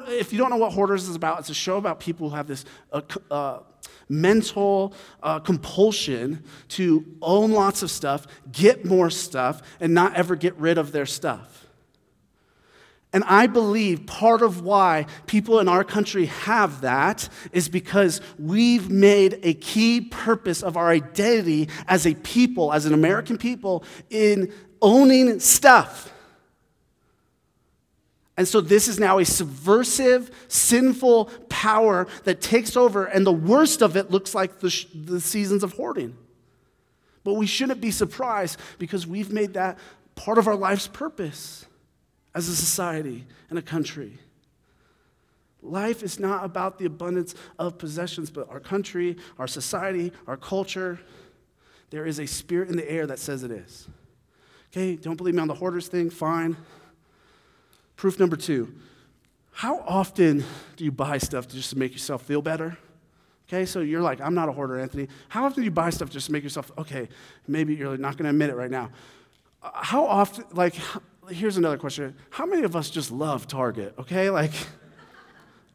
If 0.08 0.32
you 0.32 0.40
don't 0.40 0.52
know 0.52 0.56
what 0.56 0.72
Hoarders 0.72 1.10
is 1.10 1.18
about, 1.18 1.40
it's 1.40 1.50
a 1.50 1.54
show 1.54 1.76
about 1.76 2.00
people 2.00 2.30
who 2.30 2.36
have 2.38 2.48
this 2.48 2.64
uh, 2.94 3.02
uh, 3.30 3.60
mental 4.08 4.94
uh, 5.22 5.40
compulsion 5.40 6.42
to 6.70 7.04
own 7.22 7.52
lots 7.52 7.84
of 7.84 7.92
stuff, 7.92 8.28
get 8.54 8.86
more 8.86 9.10
stuff, 9.10 9.62
and 9.82 9.94
not 9.94 10.16
ever 10.16 10.38
get 10.38 10.56
rid 10.56 10.78
of 10.78 10.94
their 10.94 11.06
stuff. 11.06 11.65
And 13.16 13.24
I 13.24 13.48
believe 13.48 14.06
part 14.08 14.42
of 14.42 14.60
why 14.60 15.06
people 15.26 15.62
in 15.62 15.70
our 15.70 15.86
country 15.86 16.26
have 16.26 16.82
that 16.82 17.30
is 17.54 17.70
because 17.70 18.20
we've 18.38 18.90
made 18.90 19.40
a 19.42 19.54
key 19.54 20.02
purpose 20.02 20.62
of 20.62 20.76
our 20.76 20.90
identity 20.90 21.70
as 21.88 22.06
a 22.06 22.14
people, 22.14 22.74
as 22.74 22.86
an 22.86 22.94
American 22.94 23.38
people, 23.38 23.86
in 24.10 24.52
owning 24.82 25.40
stuff. 25.40 26.12
And 28.36 28.46
so 28.46 28.60
this 28.60 28.90
is 28.90 29.00
now 29.00 29.20
a 29.20 29.24
subversive, 29.24 30.30
sinful 30.50 31.28
power 31.48 32.08
that 32.26 32.42
takes 32.42 32.76
over, 32.76 33.06
and 33.06 33.26
the 33.26 33.32
worst 33.32 33.82
of 33.82 33.96
it 33.96 34.12
looks 34.12 34.36
like 34.36 34.60
the, 34.60 34.70
sh- 34.70 34.88
the 34.94 35.22
seasons 35.22 35.64
of 35.64 35.72
hoarding. 35.72 36.18
But 37.24 37.36
we 37.36 37.46
shouldn't 37.46 37.80
be 37.80 37.92
surprised 37.92 38.60
because 38.78 39.08
we've 39.08 39.32
made 39.32 39.54
that 39.54 39.80
part 40.16 40.38
of 40.38 40.50
our 40.50 40.58
life's 40.58 40.88
purpose 40.88 41.66
as 42.36 42.48
a 42.48 42.56
society 42.56 43.26
and 43.50 43.58
a 43.58 43.62
country. 43.62 44.20
Life 45.64 46.04
is 46.04 46.20
not 46.20 46.46
about 46.46 46.78
the 46.78 46.86
abundance 46.86 47.34
of 47.58 47.80
possessions, 47.80 48.30
but 48.30 48.48
our 48.50 48.60
country, 48.60 49.18
our 49.40 49.48
society, 49.48 50.12
our 50.28 50.38
culture. 50.38 51.00
There 51.90 52.06
is 52.06 52.20
a 52.20 52.28
spirit 52.28 52.70
in 52.70 52.78
the 52.78 52.90
air 52.90 53.08
that 53.08 53.18
says 53.18 53.42
it 53.42 53.50
is. 53.50 53.88
Okay, 54.72 54.96
don't 54.96 55.16
believe 55.16 55.34
me 55.34 55.42
on 55.42 55.48
the 55.48 55.56
hoarders 55.56 55.88
thing? 55.88 56.12
Fine. 56.12 56.56
Proof 57.96 58.20
number 58.20 58.36
two 58.36 58.76
how 59.56 59.80
often 59.88 60.44
do 60.76 60.84
you 60.84 60.92
buy 60.92 61.18
stuff 61.18 61.48
just 61.48 61.70
to 61.70 61.78
make 61.78 61.94
yourself 61.94 62.24
feel 62.24 62.42
better? 62.42 62.78
Okay, 63.48 63.66
so 63.66 63.80
you're 63.80 64.02
like, 64.02 64.20
I'm 64.20 64.34
not 64.34 64.50
a 64.50 64.52
hoarder, 64.52 64.78
Anthony. 64.78 65.08
How 65.30 65.46
often 65.46 65.62
do 65.62 65.64
you 65.64 65.72
buy 65.72 65.92
stuff 65.92 66.10
just 66.10 66.26
to 66.26 66.34
make 66.34 66.44
yourself, 66.44 66.74
okay, 66.78 67.08
maybe 67.48 67.74
you're 67.74 67.96
not 67.96 68.18
to 68.18 68.28
admit 68.28 68.50
it 68.50 68.56
right 68.56 68.70
now. 68.70 68.90
Uh, 69.64 69.70
how 69.76 70.06
often, 70.06 70.44
like, 70.52 70.76
here's 71.30 71.58
another 71.58 71.78
question. 71.78 72.16
How 72.30 72.46
many 72.46 72.64
of 72.64 72.76
us 72.76 72.90
just 72.90 73.12
love 73.12 73.48
Target? 73.48 73.96
Okay, 74.00 74.30
like, 74.30 74.52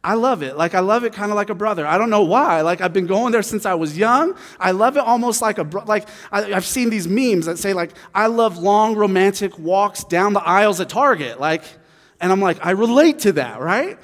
I 0.03 0.15
love 0.15 0.43
it. 0.43 0.57
Like, 0.57 0.75
I 0.75 0.81
love 0.81 1.05
it 1.05 1.13
kind 1.13 1.31
of 1.31 1.37
like 1.37 1.51
a 1.51 1.55
brother. 1.55 1.87
I 1.87 1.99
don't 1.99 2.11
know 2.11 2.23
why. 2.23 2.63
Like, 2.63 2.81
I've 2.81 2.93
been 2.93 3.07
going 3.07 3.33
there 3.33 3.43
since 3.43 3.67
I 3.67 3.75
was 3.75 3.99
young. 3.99 4.37
I 4.59 4.71
love 4.71 4.97
it 4.97 5.01
almost 5.01 5.43
like 5.43 5.59
a, 5.59 5.65
bro- 5.65 5.85
like, 5.85 6.09
I, 6.31 6.43
have 6.43 6.65
seen 6.65 6.91
these 6.91 7.07
memes 7.07 7.47
that 7.47 7.59
say, 7.59 7.75
like, 7.75 7.93
I 8.15 8.27
love 8.27 8.59
long 8.59 8.97
romantic 8.97 9.59
walks 9.59 10.05
down 10.05 10.33
the 10.33 10.43
aisles 10.43 10.81
at 10.81 10.89
Target. 10.89 11.41
Like, 11.41 11.65
and 12.21 12.33
I'm 12.33 12.41
like, 12.41 12.65
I 12.65 12.71
relate 12.71 13.21
to 13.21 13.33
that, 13.33 13.61
right? 13.61 13.99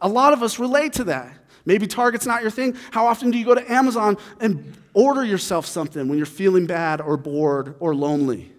A 0.00 0.08
lot 0.08 0.32
of 0.32 0.42
us 0.42 0.58
relate 0.58 0.94
to 0.94 1.04
that. 1.04 1.32
Maybe 1.64 1.86
Target's 1.86 2.26
not 2.26 2.42
your 2.42 2.50
thing. 2.50 2.76
How 2.90 3.06
often 3.06 3.30
do 3.30 3.38
you 3.38 3.44
go 3.44 3.54
to 3.54 3.72
Amazon 3.72 4.18
and 4.40 4.76
order 4.94 5.24
yourself 5.24 5.64
something 5.66 6.08
when 6.08 6.18
you're 6.18 6.26
feeling 6.26 6.66
bad 6.66 7.00
or 7.00 7.16
bored 7.16 7.76
or 7.78 7.94
lonely? 7.94 8.51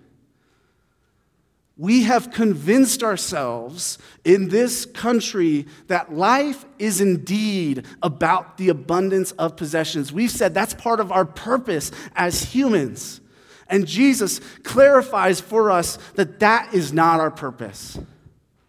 We 1.76 2.04
have 2.04 2.32
convinced 2.32 3.02
ourselves 3.04 3.98
in 4.24 4.50
this 4.50 4.86
country 4.86 5.66
that 5.88 6.14
life 6.14 6.66
is 6.78 7.02
indeed 7.02 7.86
about 8.04 8.58
the 8.58 8.70
abundance 8.70 9.32
of 9.34 9.58
possessions. 9.58 10.14
We've 10.14 10.30
said 10.30 10.54
that's 10.54 10.76
part 10.76 11.00
of 11.00 11.12
our 11.12 11.26
purpose 11.26 11.92
as 12.16 12.44
humans. 12.44 13.22
And 13.68 13.88
Jesus 13.88 14.40
clarifies 14.62 15.42
for 15.42 15.72
us 15.72 15.98
that 16.14 16.40
that 16.42 16.74
is 16.76 16.94
not 16.94 17.20
our 17.20 17.32
purpose. 17.32 17.98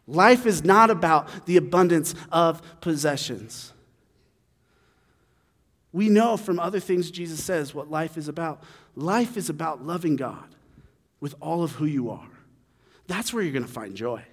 Life 0.06 0.46
is 0.46 0.64
not 0.64 0.90
about 0.90 1.46
the 1.46 1.58
abundance 1.58 2.14
of 2.32 2.62
possessions. 2.80 3.72
We 5.92 6.08
know 6.08 6.36
from 6.36 6.58
other 6.58 6.80
things 6.80 7.10
Jesus 7.10 7.42
says 7.44 7.74
what 7.74 7.90
life 7.90 8.16
is 8.16 8.28
about. 8.28 8.62
Life 8.96 9.36
is 9.36 9.50
about 9.50 9.84
loving 9.84 10.16
God 10.16 10.54
with 11.20 11.34
all 11.40 11.62
of 11.62 11.72
who 11.72 11.84
you 11.84 12.10
are. 12.10 12.33
That's 13.06 13.32
where 13.32 13.42
you're 13.42 13.52
going 13.52 13.66
to 13.66 13.70
find 13.70 13.94
joy. 13.94 14.24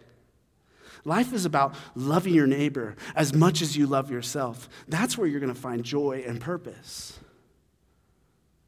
Life 1.04 1.34
is 1.34 1.46
about 1.46 1.76
loving 1.96 2.34
your 2.34 2.48
neighbor 2.48 2.96
as 3.16 3.34
much 3.34 3.62
as 3.62 3.76
you 3.76 3.88
love 3.88 4.12
yourself. 4.12 4.70
That's 4.88 5.18
where 5.18 5.28
you're 5.28 5.40
going 5.40 5.54
to 5.54 5.60
find 5.60 5.84
joy 5.84 6.24
and 6.28 6.40
purpose. 6.40 7.20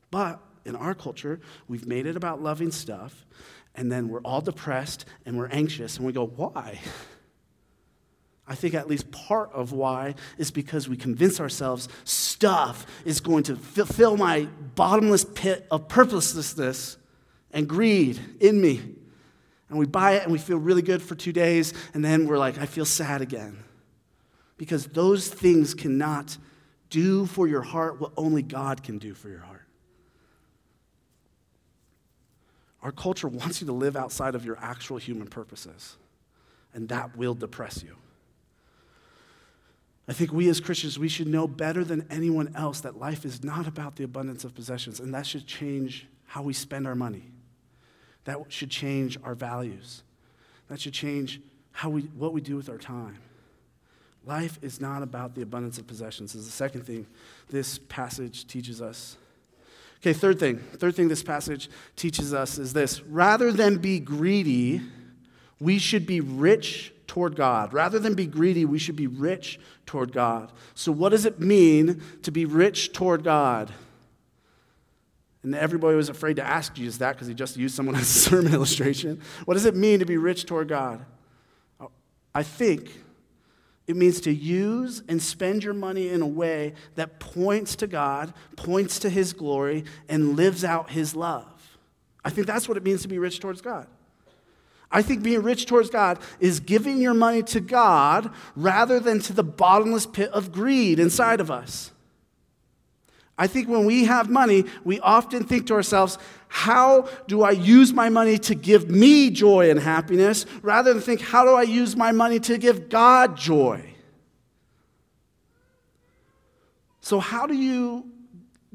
But 0.10 0.40
in 0.66 0.76
our 0.76 0.96
culture, 0.96 1.40
we've 1.68 1.86
made 1.86 2.06
it 2.06 2.16
about 2.16 2.42
loving 2.42 2.72
stuff, 2.72 3.26
and 3.76 3.92
then 3.92 4.10
we're 4.10 4.22
all 4.22 4.42
depressed 4.42 5.06
and 5.26 5.38
we're 5.38 5.48
anxious, 5.48 5.98
and 5.98 6.06
we 6.06 6.14
go, 6.14 6.26
why? 6.26 6.80
I 8.48 8.56
think 8.56 8.74
at 8.74 8.88
least 8.88 9.12
part 9.12 9.52
of 9.54 9.72
why 9.72 10.16
is 10.38 10.52
because 10.52 10.90
we 10.90 10.98
convince 10.98 11.40
ourselves 11.40 11.88
stuff 12.04 12.86
is 13.06 13.20
going 13.20 13.44
to 13.44 13.56
fill 13.56 14.18
my 14.18 14.48
bottomless 14.76 15.24
pit 15.24 15.66
of 15.72 15.88
purposelessness 15.88 16.98
and 17.52 17.70
greed 17.70 18.20
in 18.40 18.60
me. 18.60 18.82
And 19.74 19.80
we 19.80 19.88
buy 19.88 20.18
it 20.18 20.22
and 20.22 20.32
we 20.32 20.38
feel 20.38 20.60
really 20.60 20.84
good 20.84 21.02
for 21.02 21.16
two 21.16 21.34
days, 21.34 21.74
and 21.96 22.06
then 22.06 22.28
we're 22.28 22.38
like, 22.38 22.60
I 22.60 22.68
feel 22.68 22.86
sad 22.86 23.24
again. 23.24 23.58
Because 24.56 24.86
those 24.86 25.28
things 25.28 25.74
cannot 25.74 26.38
do 26.92 27.26
for 27.26 27.48
your 27.48 27.64
heart 27.64 28.00
what 28.00 28.12
only 28.16 28.44
God 28.44 28.84
can 28.84 29.00
do 29.00 29.16
for 29.16 29.30
your 29.30 29.40
heart. 29.40 29.66
Our 32.84 32.92
culture 32.92 33.28
wants 33.28 33.62
you 33.62 33.66
to 33.66 33.74
live 33.74 33.96
outside 33.96 34.36
of 34.36 34.46
your 34.46 34.60
actual 34.62 34.98
human 34.98 35.26
purposes, 35.26 35.98
and 36.76 36.88
that 36.90 37.18
will 37.18 37.34
depress 37.34 37.82
you. 37.82 37.96
I 40.08 40.14
think 40.14 40.32
we 40.32 40.50
as 40.50 40.60
Christians, 40.60 41.00
we 41.00 41.10
should 41.10 41.28
know 41.28 41.48
better 41.48 41.84
than 41.84 42.06
anyone 42.12 42.54
else 42.54 42.80
that 42.82 43.00
life 43.00 43.26
is 43.26 43.44
not 43.44 43.68
about 43.68 43.96
the 43.96 44.04
abundance 44.04 44.44
of 44.44 44.54
possessions, 44.54 45.00
and 45.00 45.16
that 45.16 45.26
should 45.26 45.48
change 45.48 46.06
how 46.28 46.44
we 46.44 46.54
spend 46.54 46.86
our 46.86 46.94
money. 46.94 47.33
That 48.26 48.38
should 48.50 48.70
change 48.70 49.18
our 49.24 49.36
values. 49.36 50.04
That 50.70 50.80
should 50.80 50.94
change 50.94 51.42
how 51.72 51.90
we, 51.90 52.04
what 52.18 52.34
we 52.34 52.42
do 52.42 52.56
with 52.56 52.70
our 52.70 52.78
time. 52.78 53.18
Life 54.26 54.58
is 54.62 54.80
not 54.80 55.04
about 55.04 55.36
the 55.36 55.42
abundance 55.42 55.78
of 55.78 55.88
possessions, 55.88 56.34
is 56.34 56.46
the 56.46 56.52
second 56.52 56.86
thing 56.86 57.06
this 57.50 57.78
passage 57.78 58.48
teaches 58.48 58.82
us. 58.82 59.18
Okay, 59.98 60.14
third 60.14 60.40
thing. 60.40 60.58
Third 60.58 60.96
thing 60.96 61.08
this 61.08 61.24
passage 61.24 61.70
teaches 61.96 62.34
us 62.34 62.58
is 62.58 62.74
this 62.74 63.02
rather 63.02 63.52
than 63.52 63.78
be 63.78 64.00
greedy, 64.00 64.82
we 65.60 65.78
should 65.78 66.06
be 66.06 66.20
rich 66.20 66.94
toward 67.08 67.36
God. 67.36 67.74
Rather 67.74 68.00
than 68.00 68.14
be 68.14 68.26
greedy, 68.26 68.66
we 68.66 68.80
should 68.80 68.96
be 68.96 69.08
rich 69.08 69.60
toward 69.86 70.12
God. 70.12 70.52
So, 70.74 70.92
what 70.92 71.10
does 71.10 71.26
it 71.26 71.40
mean 71.40 72.02
to 72.24 72.32
be 72.32 72.46
rich 72.46 72.92
toward 72.92 73.24
God? 73.24 73.72
And 75.44 75.54
everybody 75.54 75.96
was 75.96 76.08
afraid 76.10 76.38
to 76.38 76.44
ask 76.44 76.74
Jesus 76.74 76.98
that 76.98 77.14
because 77.14 77.28
he 77.28 77.34
just 77.34 77.58
used 77.58 77.76
someone 77.76 77.96
as 77.98 78.04
a 78.04 78.06
sermon 78.06 78.54
illustration. 78.54 79.22
What 79.46 79.56
does 79.56 79.66
it 79.66 79.76
mean 79.76 80.00
to 80.00 80.06
be 80.06 80.18
rich 80.18 80.46
toward 80.46 80.70
God? 80.70 81.06
I 82.36 82.44
think 82.44 82.90
it 83.86 83.96
means 83.96 84.22
to 84.22 84.34
use 84.34 85.04
and 85.08 85.22
spend 85.22 85.64
your 85.64 85.74
money 85.74 86.10
in 86.10 86.22
a 86.22 86.28
way 86.28 86.74
that 86.96 87.20
points 87.20 87.76
to 87.78 87.88
God, 87.88 88.34
points 88.56 89.00
to 89.00 89.10
His 89.10 89.34
glory, 89.34 89.84
and 90.08 90.36
lives 90.36 90.64
out 90.64 90.92
His 90.92 91.16
love. 91.16 91.78
I 92.24 92.30
think 92.30 92.48
that's 92.48 92.68
what 92.68 92.78
it 92.78 92.84
means 92.84 93.02
to 93.02 93.08
be 93.08 93.20
rich 93.20 93.40
towards 93.40 93.62
God. 93.62 93.88
I 94.90 95.02
think 95.02 95.24
being 95.24 95.42
rich 95.42 95.66
towards 95.66 95.90
God 95.90 96.20
is 96.40 96.60
giving 96.60 97.02
your 97.02 97.16
money 97.16 97.42
to 97.44 97.60
God 97.60 98.32
rather 98.56 99.00
than 99.00 99.20
to 99.22 99.34
the 99.34 99.44
bottomless 99.44 100.06
pit 100.06 100.30
of 100.30 100.52
greed 100.52 101.00
inside 101.00 101.42
of 101.42 101.50
us. 101.50 101.92
I 103.38 103.48
think 103.48 103.68
when 103.68 103.86
we 103.86 104.06
have 104.06 104.30
money, 104.30 104.66
we 104.84 105.00
often 105.00 105.44
think 105.44 105.68
to 105.68 105.74
ourselves, 105.74 106.20
how 106.48 107.10
do 107.28 107.42
I 107.42 107.52
use 107.52 107.92
my 107.92 108.10
money 108.10 108.38
to 108.40 108.54
give 108.54 108.90
me 108.90 109.32
joy 109.32 109.72
and 109.72 109.80
happiness, 109.80 110.46
rather 110.62 110.94
than 110.94 111.02
think, 111.02 111.22
how 111.22 111.44
do 111.44 111.52
I 111.52 111.64
use 111.64 111.96
my 111.96 112.12
money 112.12 112.40
to 112.42 112.58
give 112.60 112.90
God 112.90 113.36
joy? 113.36 113.84
So, 117.02 117.20
how 117.20 117.48
do 117.48 117.56
you 117.56 118.10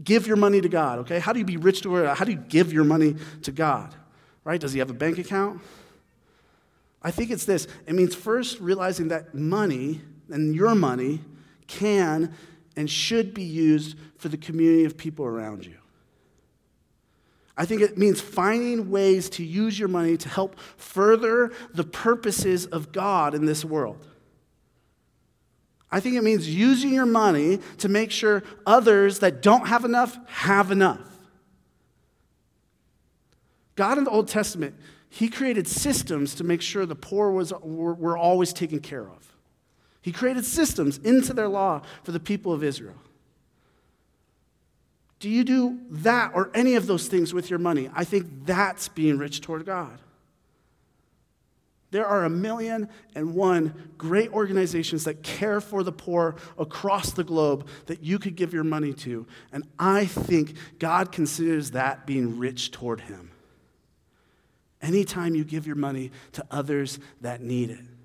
give 0.03 0.27
your 0.27 0.37
money 0.37 0.61
to 0.61 0.69
God, 0.69 1.01
okay? 1.01 1.19
How 1.19 1.33
do 1.33 1.39
you 1.39 1.45
be 1.45 1.57
rich 1.57 1.83
to 1.83 1.89
God? 1.91 2.19
How 2.19 2.25
do 2.25 2.33
you 2.33 2.39
give 2.39 2.73
your 2.73 2.85
money 2.85 3.15
to 3.43 3.53
God, 3.53 3.95
right? 4.45 4.61
Does 4.61 4.73
he 4.73 4.81
have 4.81 4.91
a 4.91 4.95
bank 4.95 5.19
account? 5.19 5.61
I 7.01 7.11
think 7.11 7.31
it's 7.31 7.45
this 7.45 7.69
it 7.87 7.95
means 7.95 8.15
first 8.15 8.61
realizing 8.61 9.09
that 9.09 9.35
money 9.35 10.01
and 10.31 10.55
your 10.55 10.75
money 10.75 11.21
can 11.69 12.35
and 12.79 12.89
should 12.89 13.35
be 13.35 13.43
used 13.43 13.99
for 14.19 14.29
the 14.29 14.37
community 14.37 14.85
of 14.85 14.97
people 14.97 15.25
around 15.25 15.67
you. 15.67 15.77
I 17.57 17.65
think 17.65 17.83
it 17.83 17.99
means 17.99 18.21
finding 18.21 18.89
ways 18.89 19.29
to 19.31 19.45
use 19.45 19.77
your 19.77 19.89
money 19.89 20.17
to 20.17 20.29
help 20.29 20.61
further 20.77 21.51
the 21.75 21.83
purposes 21.83 22.67
of 22.67 22.93
God 22.93 23.35
in 23.35 23.47
this 23.47 23.65
world. 23.65 24.07
I 25.91 25.99
think 25.99 26.15
it 26.15 26.23
means 26.23 26.49
using 26.49 26.95
your 26.95 27.05
money 27.05 27.59
to 27.79 27.89
make 27.89 28.13
sure 28.13 28.45
others 28.65 29.19
that 29.19 29.43
don't 29.43 29.67
have 29.67 29.85
enough 29.85 30.17
have 30.29 30.71
enough. 30.71 31.01
God 33.75 33.99
in 33.99 34.05
the 34.05 34.11
Old 34.11 34.29
Testament 34.29 34.77
he 35.09 35.29
created 35.29 35.67
systems 35.67 36.37
to 36.37 36.45
make 36.45 36.63
sure 36.63 36.87
the 36.87 36.95
poor 36.95 37.33
was, 37.33 37.53
were, 37.61 37.95
were 37.95 38.17
always 38.17 38.53
taken 38.53 38.79
care 38.79 39.09
of. 39.09 39.28
He 40.09 40.13
created 40.13 40.47
systems 40.47 40.97
into 40.97 41.35
their 41.35 41.49
law 41.49 41.83
for 42.03 42.13
the 42.13 42.19
people 42.19 42.51
of 42.51 42.65
Israel. 42.65 42.95
Do 45.21 45.29
you 45.29 45.45
do 45.45 45.81
that 45.91 46.31
or 46.35 46.51
any 46.55 46.77
of 46.77 46.87
those 46.87 47.09
things 47.09 47.35
with 47.35 47.51
your 47.51 47.59
money? 47.59 47.91
I 47.93 48.05
think 48.05 48.47
that's 48.47 48.89
being 48.89 49.19
rich 49.19 49.43
toward 49.43 49.67
God. 49.67 50.01
There 51.91 52.07
are 52.07 52.25
a 52.25 52.31
million 52.31 52.89
and 53.15 53.35
one 53.35 53.91
great 53.99 54.33
organizations 54.33 55.05
that 55.05 55.23
care 55.23 55.61
for 55.61 55.83
the 55.83 55.93
poor 55.93 56.37
across 56.57 57.13
the 57.13 57.23
globe 57.23 57.69
that 57.85 58.03
you 58.03 58.19
could 58.19 58.35
give 58.35 58.55
your 58.55 58.65
money 58.65 58.95
to. 58.95 59.27
And 59.53 59.69
I 59.79 60.07
think 60.07 60.55
God 60.79 61.13
considers 61.13 61.73
that 61.73 62.07
being 62.07 62.39
rich 62.39 62.71
toward 62.71 63.03
Him 63.03 63.31
anytime 64.81 65.35
you 65.35 65.45
give 65.45 65.67
your 65.67 65.77
money 65.77 66.13
to 66.33 66.47
others 66.51 66.99
that 67.21 67.43
need 67.43 67.69
it. 67.69 67.98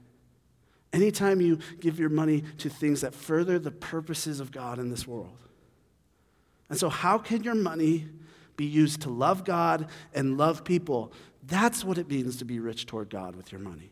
Anytime 0.94 1.42
you 1.42 1.58
give 1.80 2.00
your 2.00 2.10
money 2.10 2.44
to 2.60 2.70
things 2.70 3.02
that 3.02 3.16
further 3.16 3.58
the 3.58 3.72
purposes 3.72 4.40
of 4.40 4.52
God 4.52 4.78
in 4.78 4.90
this 4.90 5.08
world. 5.08 5.38
And 6.70 6.80
so, 6.80 6.88
how 6.88 7.18
can 7.18 7.44
your 7.44 7.56
money 7.56 8.08
be 8.56 8.66
used 8.66 9.02
to 9.02 9.10
love 9.10 9.44
God 9.44 9.88
and 10.14 10.38
love 10.38 10.64
people? 10.64 11.12
That's 11.46 11.84
what 11.84 11.98
it 11.98 12.08
means 12.08 12.38
to 12.38 12.46
be 12.46 12.60
rich 12.60 12.86
toward 12.86 13.10
God 13.10 13.36
with 13.36 13.52
your 13.52 13.60
money. 13.60 13.92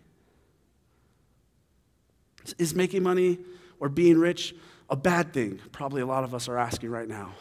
Is 2.58 2.74
making 2.74 3.04
money 3.04 3.40
or 3.80 3.90
being 3.90 4.18
rich 4.20 4.56
a 4.90 4.96
bad 4.96 5.34
thing? 5.34 5.60
Probably 5.72 6.02
a 6.02 6.06
lot 6.06 6.24
of 6.24 6.34
us 6.34 6.48
are 6.48 6.58
asking 6.58 6.92
right 6.92 7.08
now. 7.08 7.34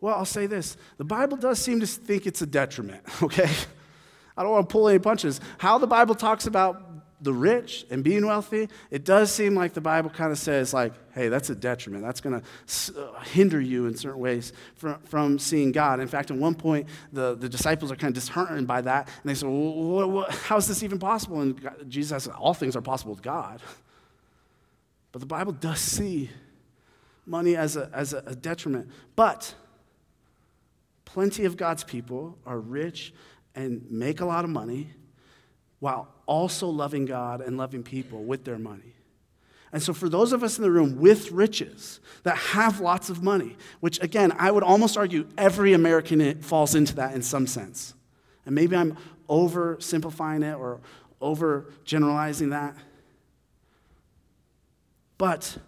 Well, 0.00 0.16
I'll 0.16 0.24
say 0.24 0.46
this 0.46 0.76
the 0.98 1.04
Bible 1.04 1.36
does 1.36 1.60
seem 1.60 1.80
to 1.80 1.86
think 1.86 2.26
it's 2.26 2.42
a 2.42 2.46
detriment, 2.46 3.02
okay? 3.22 3.50
I 4.36 4.42
don't 4.42 4.50
want 4.50 4.68
to 4.68 4.72
pull 4.72 4.88
any 4.88 4.98
punches. 4.98 5.40
How 5.58 5.78
the 5.78 5.86
Bible 5.86 6.16
talks 6.16 6.46
about 6.46 7.03
the 7.24 7.32
rich 7.32 7.86
and 7.90 8.04
being 8.04 8.26
wealthy, 8.26 8.68
it 8.90 9.04
does 9.04 9.32
seem 9.32 9.54
like 9.54 9.72
the 9.72 9.80
Bible 9.80 10.10
kind 10.10 10.30
of 10.30 10.38
says, 10.38 10.74
like, 10.74 10.92
hey, 11.14 11.28
that's 11.28 11.48
a 11.48 11.54
detriment. 11.54 12.04
That's 12.04 12.20
going 12.20 12.40
to 12.40 13.00
uh, 13.00 13.20
hinder 13.22 13.60
you 13.60 13.86
in 13.86 13.96
certain 13.96 14.20
ways 14.20 14.52
from, 14.76 15.00
from 15.00 15.38
seeing 15.38 15.72
God. 15.72 16.00
In 16.00 16.06
fact, 16.06 16.30
at 16.30 16.36
one 16.36 16.54
point, 16.54 16.86
the, 17.12 17.34
the 17.34 17.48
disciples 17.48 17.90
are 17.90 17.96
kind 17.96 18.10
of 18.10 18.14
disheartened 18.14 18.66
by 18.66 18.82
that. 18.82 19.08
And 19.08 19.30
they 19.30 19.34
say, 19.34 19.46
well, 19.46 20.26
how 20.28 20.58
is 20.58 20.68
this 20.68 20.82
even 20.82 20.98
possible? 20.98 21.40
And 21.40 21.60
God, 21.60 21.88
Jesus 21.88 22.24
says, 22.24 22.32
all 22.32 22.54
things 22.54 22.76
are 22.76 22.82
possible 22.82 23.14
with 23.14 23.22
God. 23.22 23.60
But 25.10 25.20
the 25.20 25.26
Bible 25.26 25.52
does 25.52 25.80
see 25.80 26.30
money 27.24 27.56
as 27.56 27.76
a, 27.76 27.88
as 27.94 28.12
a 28.12 28.34
detriment. 28.34 28.90
But 29.16 29.54
plenty 31.06 31.46
of 31.46 31.56
God's 31.56 31.84
people 31.84 32.36
are 32.44 32.60
rich 32.60 33.14
and 33.54 33.90
make 33.90 34.20
a 34.20 34.26
lot 34.26 34.44
of 34.44 34.50
money 34.50 34.90
while 35.84 36.08
also 36.24 36.66
loving 36.66 37.04
God 37.04 37.42
and 37.42 37.58
loving 37.58 37.82
people 37.82 38.24
with 38.24 38.42
their 38.44 38.58
money. 38.58 38.94
And 39.70 39.82
so, 39.82 39.92
for 39.92 40.08
those 40.08 40.32
of 40.32 40.42
us 40.42 40.56
in 40.56 40.62
the 40.62 40.70
room 40.70 40.98
with 40.98 41.30
riches 41.30 42.00
that 42.22 42.38
have 42.38 42.80
lots 42.80 43.10
of 43.10 43.22
money, 43.22 43.58
which 43.80 44.02
again, 44.02 44.32
I 44.38 44.50
would 44.50 44.62
almost 44.62 44.96
argue 44.96 45.28
every 45.36 45.74
American 45.74 46.40
falls 46.40 46.74
into 46.74 46.94
that 46.94 47.14
in 47.14 47.20
some 47.20 47.46
sense. 47.46 47.92
And 48.46 48.54
maybe 48.54 48.74
I'm 48.74 48.96
oversimplifying 49.28 50.42
it 50.42 50.56
or 50.56 50.80
overgeneralizing 51.20 52.48
that. 52.48 52.74
But 55.18 55.58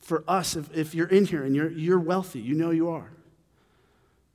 for 0.00 0.24
us, 0.26 0.56
if, 0.56 0.74
if 0.74 0.94
you're 0.94 1.08
in 1.08 1.26
here 1.26 1.42
and 1.42 1.54
you're, 1.54 1.70
you're 1.70 2.00
wealthy, 2.00 2.40
you 2.40 2.54
know 2.54 2.70
you 2.70 2.88
are. 2.88 3.10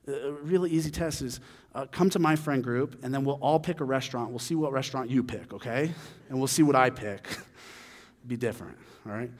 A 0.06 0.30
really 0.30 0.70
easy 0.70 0.92
test 0.92 1.22
is 1.22 1.40
uh, 1.74 1.86
come 1.86 2.10
to 2.10 2.18
my 2.18 2.36
friend 2.36 2.62
group, 2.64 3.02
and 3.04 3.14
then 3.14 3.24
we'll 3.24 3.38
all 3.40 3.60
pick 3.60 3.80
a 3.80 3.84
restaurant. 3.84 4.30
We'll 4.30 4.38
see 4.38 4.54
what 4.54 4.72
restaurant 4.72 5.10
you 5.10 5.22
pick, 5.22 5.52
okay? 5.54 5.92
And 6.28 6.38
we'll 6.38 6.48
see 6.48 6.62
what 6.62 6.76
I 6.76 6.90
pick. 6.90 7.28
Be 8.26 8.36
different, 8.36 8.76
all 9.06 9.12
right? 9.12 9.30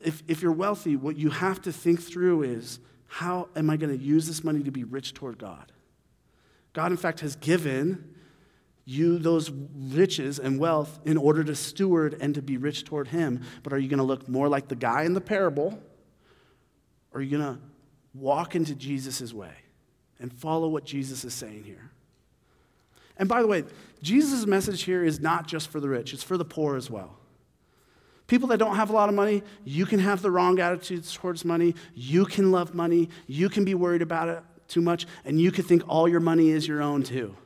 If, 0.00 0.22
if 0.28 0.42
you're 0.42 0.52
wealthy, 0.52 0.96
what 0.96 1.16
you 1.16 1.30
have 1.30 1.62
to 1.62 1.72
think 1.72 2.02
through 2.02 2.42
is 2.42 2.78
how 3.06 3.48
am 3.56 3.70
I 3.70 3.76
going 3.76 3.96
to 3.96 4.04
use 4.04 4.26
this 4.26 4.44
money 4.44 4.62
to 4.64 4.70
be 4.70 4.84
rich 4.84 5.14
toward 5.14 5.38
God? 5.38 5.72
God, 6.72 6.90
in 6.90 6.98
fact, 6.98 7.20
has 7.20 7.36
given 7.36 8.14
you 8.84 9.18
those 9.18 9.50
riches 9.50 10.38
and 10.38 10.58
wealth 10.58 10.98
in 11.06 11.16
order 11.16 11.42
to 11.44 11.54
steward 11.54 12.18
and 12.20 12.34
to 12.34 12.42
be 12.42 12.58
rich 12.58 12.84
toward 12.84 13.08
Him. 13.08 13.42
But 13.62 13.72
are 13.72 13.78
you 13.78 13.88
going 13.88 13.98
to 13.98 14.04
look 14.04 14.28
more 14.28 14.48
like 14.48 14.68
the 14.68 14.76
guy 14.76 15.04
in 15.04 15.14
the 15.14 15.20
parable? 15.20 15.78
Or 17.12 17.20
are 17.20 17.22
you 17.22 17.38
going 17.38 17.54
to 17.54 17.60
walk 18.12 18.54
into 18.54 18.74
Jesus' 18.74 19.32
way 19.32 19.54
and 20.20 20.32
follow 20.32 20.68
what 20.68 20.84
Jesus 20.84 21.24
is 21.24 21.34
saying 21.34 21.64
here? 21.64 21.90
And 23.16 23.28
by 23.28 23.42
the 23.42 23.48
way, 23.48 23.64
Jesus' 24.02 24.46
message 24.46 24.82
here 24.82 25.04
is 25.04 25.20
not 25.20 25.46
just 25.46 25.68
for 25.68 25.80
the 25.80 25.88
rich, 25.88 26.12
it's 26.12 26.22
for 26.22 26.36
the 26.36 26.44
poor 26.44 26.76
as 26.76 26.90
well. 26.90 27.16
People 28.26 28.48
that 28.48 28.58
don't 28.58 28.76
have 28.76 28.90
a 28.90 28.92
lot 28.92 29.08
of 29.08 29.14
money, 29.14 29.42
you 29.64 29.84
can 29.84 29.98
have 29.98 30.22
the 30.22 30.30
wrong 30.30 30.58
attitudes 30.58 31.12
towards 31.12 31.44
money. 31.44 31.74
You 31.94 32.24
can 32.24 32.50
love 32.50 32.74
money. 32.74 33.10
You 33.26 33.50
can 33.50 33.64
be 33.64 33.74
worried 33.74 34.00
about 34.00 34.28
it 34.28 34.42
too 34.66 34.80
much. 34.80 35.06
And 35.26 35.40
you 35.40 35.52
can 35.52 35.64
think 35.64 35.82
all 35.88 36.08
your 36.08 36.20
money 36.20 36.50
is 36.50 36.66
your 36.66 36.80
own 36.80 37.02
too. 37.02 37.36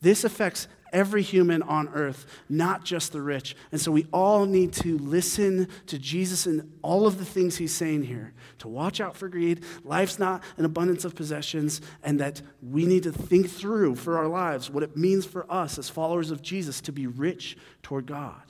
This 0.00 0.24
affects 0.24 0.68
every 0.92 1.22
human 1.22 1.62
on 1.62 1.88
earth, 1.88 2.26
not 2.48 2.84
just 2.84 3.12
the 3.12 3.22
rich. 3.22 3.56
And 3.72 3.80
so 3.80 3.90
we 3.90 4.06
all 4.12 4.46
need 4.46 4.72
to 4.74 4.98
listen 4.98 5.68
to 5.86 5.98
Jesus 5.98 6.46
and 6.46 6.72
all 6.82 7.06
of 7.06 7.18
the 7.18 7.24
things 7.24 7.56
he's 7.56 7.74
saying 7.74 8.04
here 8.04 8.32
to 8.58 8.68
watch 8.68 9.00
out 9.00 9.16
for 9.16 9.28
greed. 9.28 9.62
Life's 9.84 10.18
not 10.18 10.42
an 10.56 10.64
abundance 10.64 11.04
of 11.04 11.14
possessions, 11.14 11.80
and 12.02 12.20
that 12.20 12.42
we 12.62 12.86
need 12.86 13.02
to 13.04 13.12
think 13.12 13.48
through 13.48 13.94
for 13.94 14.18
our 14.18 14.28
lives 14.28 14.70
what 14.70 14.82
it 14.82 14.96
means 14.96 15.26
for 15.26 15.50
us 15.50 15.78
as 15.78 15.88
followers 15.88 16.30
of 16.30 16.42
Jesus 16.42 16.80
to 16.82 16.92
be 16.92 17.06
rich 17.06 17.56
toward 17.82 18.06
God. 18.06 18.40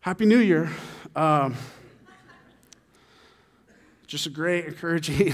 Happy 0.00 0.26
New 0.26 0.38
Year. 0.38 0.70
Um, 1.14 1.54
just 4.06 4.26
a 4.26 4.30
great, 4.30 4.66
encouraging 4.66 5.32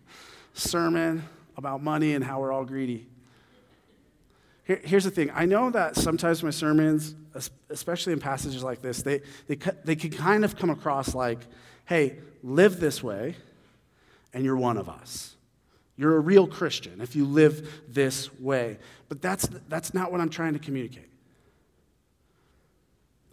sermon 0.54 1.22
about 1.56 1.82
money 1.82 2.14
and 2.14 2.24
how 2.24 2.40
we're 2.40 2.52
all 2.52 2.64
greedy. 2.64 3.06
Here, 4.64 4.80
here's 4.84 5.04
the 5.04 5.10
thing 5.10 5.30
I 5.34 5.46
know 5.46 5.70
that 5.70 5.96
sometimes 5.96 6.42
my 6.42 6.50
sermons, 6.50 7.14
especially 7.70 8.12
in 8.12 8.20
passages 8.20 8.62
like 8.62 8.82
this, 8.82 9.02
they, 9.02 9.22
they, 9.46 9.56
they 9.84 9.96
can 9.96 10.10
kind 10.10 10.44
of 10.44 10.56
come 10.56 10.70
across 10.70 11.14
like, 11.14 11.38
hey, 11.86 12.18
live 12.42 12.80
this 12.80 13.02
way, 13.02 13.36
and 14.34 14.44
you're 14.44 14.56
one 14.56 14.76
of 14.76 14.88
us. 14.88 15.36
You're 15.96 16.16
a 16.16 16.20
real 16.20 16.46
Christian 16.46 17.00
if 17.00 17.16
you 17.16 17.24
live 17.24 17.82
this 17.88 18.32
way. 18.38 18.78
But 19.08 19.22
that's, 19.22 19.48
that's 19.68 19.94
not 19.94 20.12
what 20.12 20.20
I'm 20.20 20.28
trying 20.28 20.52
to 20.52 20.58
communicate. 20.58 21.08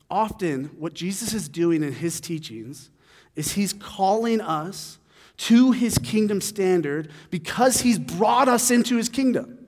Often, 0.10 0.66
what 0.78 0.94
Jesus 0.94 1.34
is 1.34 1.50
doing 1.50 1.84
in 1.84 1.92
his 1.92 2.22
teachings 2.22 2.92
is 3.36 3.54
he's 3.54 3.74
calling 3.74 4.40
us 4.40 5.00
to 5.38 5.72
his 5.72 5.98
kingdom 5.98 6.42
standard 6.42 7.10
because 7.30 7.82
he's 7.82 8.00
brought 8.00 8.48
us 8.48 8.72
into 8.72 8.98
his 8.98 9.10
kingdom. 9.10 9.68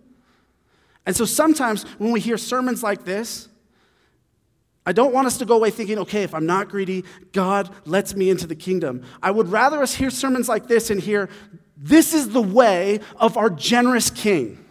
And 1.05 1.15
so 1.15 1.25
sometimes 1.25 1.83
when 1.97 2.11
we 2.11 2.19
hear 2.19 2.37
sermons 2.37 2.83
like 2.83 3.05
this, 3.05 3.47
I 4.85 4.91
don't 4.91 5.13
want 5.13 5.27
us 5.27 5.37
to 5.39 5.45
go 5.45 5.55
away 5.55 5.71
thinking, 5.71 5.97
okay, 5.99 6.23
if 6.23 6.33
I'm 6.33 6.45
not 6.45 6.69
greedy, 6.69 7.03
God 7.31 7.71
lets 7.85 8.15
me 8.15 8.29
into 8.29 8.45
the 8.45 8.55
kingdom. 8.55 9.03
I 9.21 9.31
would 9.31 9.49
rather 9.49 9.81
us 9.81 9.95
hear 9.95 10.09
sermons 10.09 10.47
like 10.47 10.67
this 10.67 10.89
and 10.89 11.01
hear, 11.01 11.29
this 11.75 12.13
is 12.13 12.29
the 12.29 12.41
way 12.41 12.99
of 13.17 13.37
our 13.37 13.49
generous 13.49 14.09
king. 14.09 14.64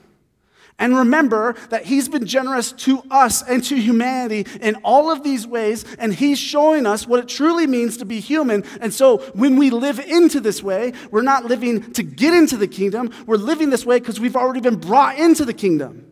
And 0.79 0.97
remember 0.97 1.55
that 1.71 1.85
he's 1.85 2.09
been 2.09 2.27
generous 2.27 2.73
to 2.73 3.03
us 3.11 3.43
and 3.43 3.63
to 3.65 3.77
humanity 3.77 4.47
in 4.61 4.75
all 4.77 5.11
of 5.11 5.23
these 5.23 5.47
ways, 5.47 5.85
and 5.99 6.13
he's 6.13 6.39
showing 6.39 6.85
us 6.85 7.07
what 7.07 7.21
it 7.21 7.29
truly 7.29 7.67
means 7.67 7.97
to 7.99 8.05
be 8.05 8.19
human. 8.19 8.65
And 8.81 8.93
so 8.93 9.19
when 9.35 9.57
we 9.57 9.71
live 9.71 10.01
into 10.01 10.41
this 10.41 10.63
way, 10.63 10.93
we're 11.13 11.23
not 11.23 11.45
living 11.45 11.93
to 11.93 12.03
get 12.03 12.35
into 12.35 12.57
the 12.57 12.67
kingdom, 12.67 13.13
we're 13.25 13.37
living 13.37 13.71
this 13.71 13.87
way 13.87 14.01
because 14.01 14.19
we've 14.19 14.37
already 14.37 14.61
been 14.61 14.77
brought 14.77 15.17
into 15.19 15.45
the 15.45 15.55
kingdom. 15.55 16.11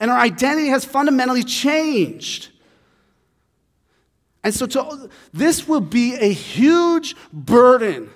And 0.00 0.10
our 0.10 0.18
identity 0.18 0.68
has 0.68 0.84
fundamentally 0.84 1.44
changed. 1.44 2.48
And 4.42 4.52
so 4.52 4.66
to, 4.66 5.10
this 5.32 5.68
will 5.68 5.82
be 5.82 6.14
a 6.14 6.32
huge 6.32 7.14
burden 7.32 8.10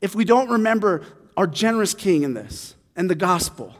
if 0.00 0.14
we 0.14 0.24
don't 0.24 0.50
remember 0.50 1.02
our 1.36 1.46
generous 1.46 1.94
king 1.94 2.24
in 2.24 2.34
this 2.34 2.74
and 2.96 3.08
the 3.08 3.14
gospel. 3.14 3.74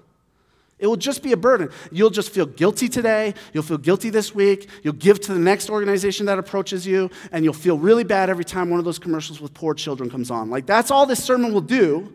It 0.80 0.86
will 0.86 0.96
just 0.96 1.22
be 1.22 1.32
a 1.32 1.36
burden. 1.36 1.70
You'll 1.92 2.10
just 2.10 2.30
feel 2.30 2.46
guilty 2.46 2.88
today. 2.88 3.34
You'll 3.52 3.62
feel 3.62 3.78
guilty 3.78 4.08
this 4.08 4.34
week. 4.34 4.68
You'll 4.82 4.94
give 4.94 5.20
to 5.20 5.34
the 5.34 5.38
next 5.38 5.68
organization 5.68 6.24
that 6.26 6.38
approaches 6.38 6.86
you, 6.86 7.10
and 7.30 7.44
you'll 7.44 7.52
feel 7.52 7.78
really 7.78 8.02
bad 8.02 8.30
every 8.30 8.46
time 8.46 8.70
one 8.70 8.78
of 8.78 8.86
those 8.86 8.98
commercials 8.98 9.42
with 9.42 9.52
poor 9.52 9.74
children 9.74 10.08
comes 10.08 10.30
on. 10.30 10.48
Like, 10.48 10.64
that's 10.64 10.90
all 10.90 11.04
this 11.04 11.22
sermon 11.22 11.52
will 11.52 11.60
do 11.60 12.14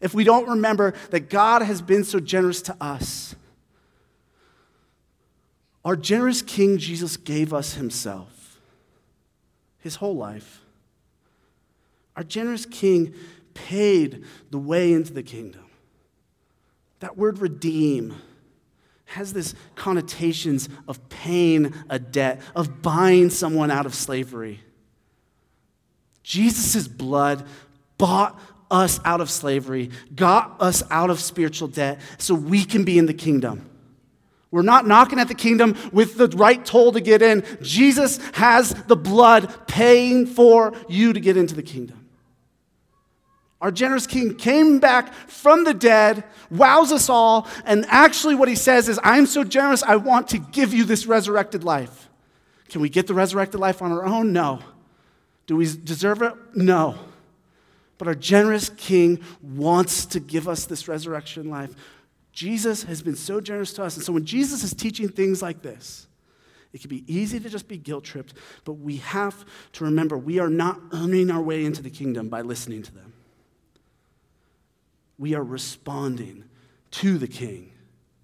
if 0.00 0.14
we 0.14 0.24
don't 0.24 0.48
remember 0.48 0.94
that 1.10 1.28
God 1.28 1.60
has 1.60 1.82
been 1.82 2.04
so 2.04 2.18
generous 2.18 2.62
to 2.62 2.76
us. 2.80 3.36
Our 5.84 5.94
generous 5.94 6.40
King 6.40 6.78
Jesus 6.78 7.18
gave 7.18 7.52
us 7.52 7.74
himself, 7.74 8.58
his 9.78 9.96
whole 9.96 10.16
life. 10.16 10.62
Our 12.16 12.24
generous 12.24 12.64
King 12.64 13.14
paid 13.52 14.24
the 14.50 14.58
way 14.58 14.94
into 14.94 15.12
the 15.12 15.22
kingdom. 15.22 15.65
That 17.00 17.16
word 17.16 17.38
redeem 17.38 18.14
has 19.06 19.32
this 19.32 19.54
connotations 19.74 20.68
of 20.88 21.08
paying 21.08 21.72
a 21.88 21.98
debt, 21.98 22.40
of 22.54 22.82
buying 22.82 23.30
someone 23.30 23.70
out 23.70 23.86
of 23.86 23.94
slavery. 23.94 24.60
Jesus' 26.22 26.88
blood 26.88 27.46
bought 27.98 28.38
us 28.70 28.98
out 29.04 29.20
of 29.20 29.30
slavery, 29.30 29.90
got 30.14 30.60
us 30.60 30.82
out 30.90 31.08
of 31.08 31.20
spiritual 31.20 31.68
debt 31.68 32.00
so 32.18 32.34
we 32.34 32.64
can 32.64 32.84
be 32.84 32.98
in 32.98 33.06
the 33.06 33.14
kingdom. 33.14 33.70
We're 34.50 34.62
not 34.62 34.86
knocking 34.86 35.18
at 35.18 35.28
the 35.28 35.34
kingdom 35.34 35.76
with 35.92 36.16
the 36.16 36.28
right 36.28 36.64
toll 36.64 36.92
to 36.92 37.00
get 37.00 37.22
in. 37.22 37.44
Jesus 37.62 38.18
has 38.34 38.70
the 38.84 38.96
blood 38.96 39.66
paying 39.68 40.26
for 40.26 40.72
you 40.88 41.12
to 41.12 41.20
get 41.20 41.36
into 41.36 41.54
the 41.54 41.62
kingdom. 41.62 42.05
Our 43.60 43.70
generous 43.70 44.06
king 44.06 44.34
came 44.34 44.78
back 44.80 45.12
from 45.14 45.64
the 45.64 45.72
dead, 45.72 46.24
wows 46.50 46.92
us 46.92 47.08
all, 47.08 47.48
and 47.64 47.86
actually, 47.88 48.34
what 48.34 48.48
he 48.48 48.54
says 48.54 48.88
is, 48.88 49.00
I'm 49.02 49.26
so 49.26 49.44
generous, 49.44 49.82
I 49.82 49.96
want 49.96 50.28
to 50.28 50.38
give 50.38 50.74
you 50.74 50.84
this 50.84 51.06
resurrected 51.06 51.64
life. 51.64 52.10
Can 52.68 52.82
we 52.82 52.88
get 52.88 53.06
the 53.06 53.14
resurrected 53.14 53.58
life 53.58 53.80
on 53.80 53.92
our 53.92 54.04
own? 54.04 54.32
No. 54.32 54.60
Do 55.46 55.56
we 55.56 55.64
deserve 55.64 56.20
it? 56.20 56.34
No. 56.54 56.96
But 57.96 58.08
our 58.08 58.14
generous 58.14 58.68
king 58.68 59.20
wants 59.40 60.04
to 60.06 60.20
give 60.20 60.48
us 60.48 60.66
this 60.66 60.86
resurrection 60.86 61.48
life. 61.48 61.74
Jesus 62.32 62.82
has 62.82 63.00
been 63.00 63.16
so 63.16 63.40
generous 63.40 63.72
to 63.74 63.84
us. 63.84 63.96
And 63.96 64.04
so 64.04 64.12
when 64.12 64.26
Jesus 64.26 64.62
is 64.62 64.74
teaching 64.74 65.08
things 65.08 65.40
like 65.40 65.62
this, 65.62 66.08
it 66.74 66.82
can 66.82 66.90
be 66.90 67.04
easy 67.06 67.40
to 67.40 67.48
just 67.48 67.68
be 67.68 67.78
guilt 67.78 68.04
tripped, 68.04 68.34
but 68.66 68.74
we 68.74 68.96
have 68.96 69.46
to 69.72 69.84
remember 69.84 70.18
we 70.18 70.40
are 70.40 70.50
not 70.50 70.78
earning 70.92 71.30
our 71.30 71.40
way 71.40 71.64
into 71.64 71.80
the 71.80 71.88
kingdom 71.88 72.28
by 72.28 72.42
listening 72.42 72.82
to 72.82 72.92
them 72.92 73.14
we 75.18 75.34
are 75.34 75.44
responding 75.44 76.44
to 76.92 77.18
the 77.18 77.28
King 77.28 77.72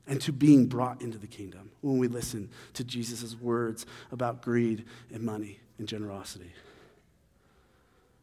and 0.06 0.20
to 0.20 0.32
being 0.32 0.66
brought 0.66 1.00
into 1.00 1.18
the 1.18 1.26
kingdom 1.26 1.70
when 1.80 1.98
we 1.98 2.08
listen 2.08 2.50
to 2.74 2.84
Jesus' 2.84 3.34
words 3.34 3.86
about 4.10 4.42
greed 4.42 4.84
and 5.12 5.22
money 5.22 5.60
and 5.78 5.86
generosity. 5.86 6.52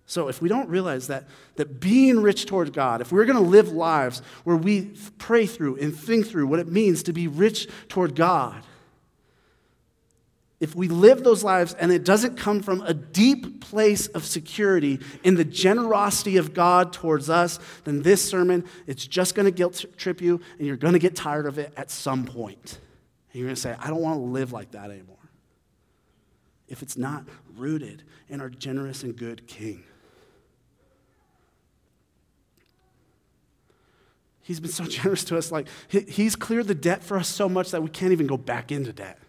So, 0.06 0.28
if 0.28 0.42
we 0.42 0.50
don't 0.50 0.68
realize 0.70 1.08
that, 1.08 1.26
that 1.56 1.80
being 1.80 2.22
rich 2.22 2.48
toward 2.48 2.74
God, 2.74 3.00
if 3.00 3.12
we're 3.12 3.26
going 3.26 3.38
to 3.38 3.44
live 3.44 3.70
lives 3.70 4.24
where 4.44 4.56
we 4.56 4.92
pray 5.20 5.46
through 5.46 5.78
and 5.78 5.96
think 5.96 6.26
through 6.26 6.48
what 6.48 6.60
it 6.60 6.68
means 6.68 7.04
to 7.04 7.14
be 7.14 7.28
rich 7.28 7.68
toward 7.90 8.16
God, 8.16 8.64
if 10.60 10.76
we 10.76 10.90
live 10.90 11.24
those 11.24 11.44
lives 11.44 11.74
and 11.76 11.92
it 11.92 12.04
doesn't 12.04 12.36
come 12.36 12.62
from 12.62 12.82
a 12.82 12.94
deep 12.94 13.62
place 13.62 14.08
of 14.08 14.26
security 14.26 15.00
in 15.24 15.36
the 15.36 15.46
generosity 15.46 16.36
of 16.36 16.54
God 16.54 16.92
towards 16.92 17.30
us, 17.30 17.60
then 17.86 18.02
this 18.02 18.28
sermon, 18.28 18.66
it's 18.86 19.08
just 19.08 19.36
going 19.36 19.46
to 19.46 19.52
guilt 19.52 19.86
trip 19.98 20.22
you 20.22 20.42
and 20.58 20.68
you're 20.68 20.76
going 20.76 20.94
to 20.94 21.00
get 21.00 21.16
tired 21.16 21.46
of 21.46 21.58
it 21.58 21.74
at 21.78 21.90
some 21.90 22.26
point. 22.26 22.80
And 23.32 23.40
you're 23.40 23.48
going 23.48 23.56
to 23.56 23.62
say, 23.62 23.76
I 23.80 23.88
don't 23.88 24.02
want 24.02 24.18
to 24.18 24.24
live 24.24 24.52
like 24.52 24.72
that 24.72 24.92
anymore. 24.92 25.16
If 26.68 26.82
it's 26.84 26.98
not 26.98 27.24
rooted 27.56 28.04
in 28.28 28.42
our 28.42 28.50
generous 28.50 29.04
and 29.04 29.16
good 29.16 29.48
King. 29.48 29.84
He's 34.42 34.60
been 34.60 34.72
so 34.72 34.84
generous 34.86 35.24
to 35.26 35.38
us. 35.38 35.54
Like, 35.54 35.68
he's 35.88 36.36
cleared 36.36 36.68
the 36.68 36.76
debt 36.76 37.02
for 37.02 37.18
us 37.18 37.30
so 37.30 37.48
much 37.48 37.72
that 37.72 37.82
we 37.82 37.90
can't 37.90 38.12
even 38.12 38.28
go 38.28 38.36
back 38.36 38.74
into 38.74 38.92
debt. 38.92 39.20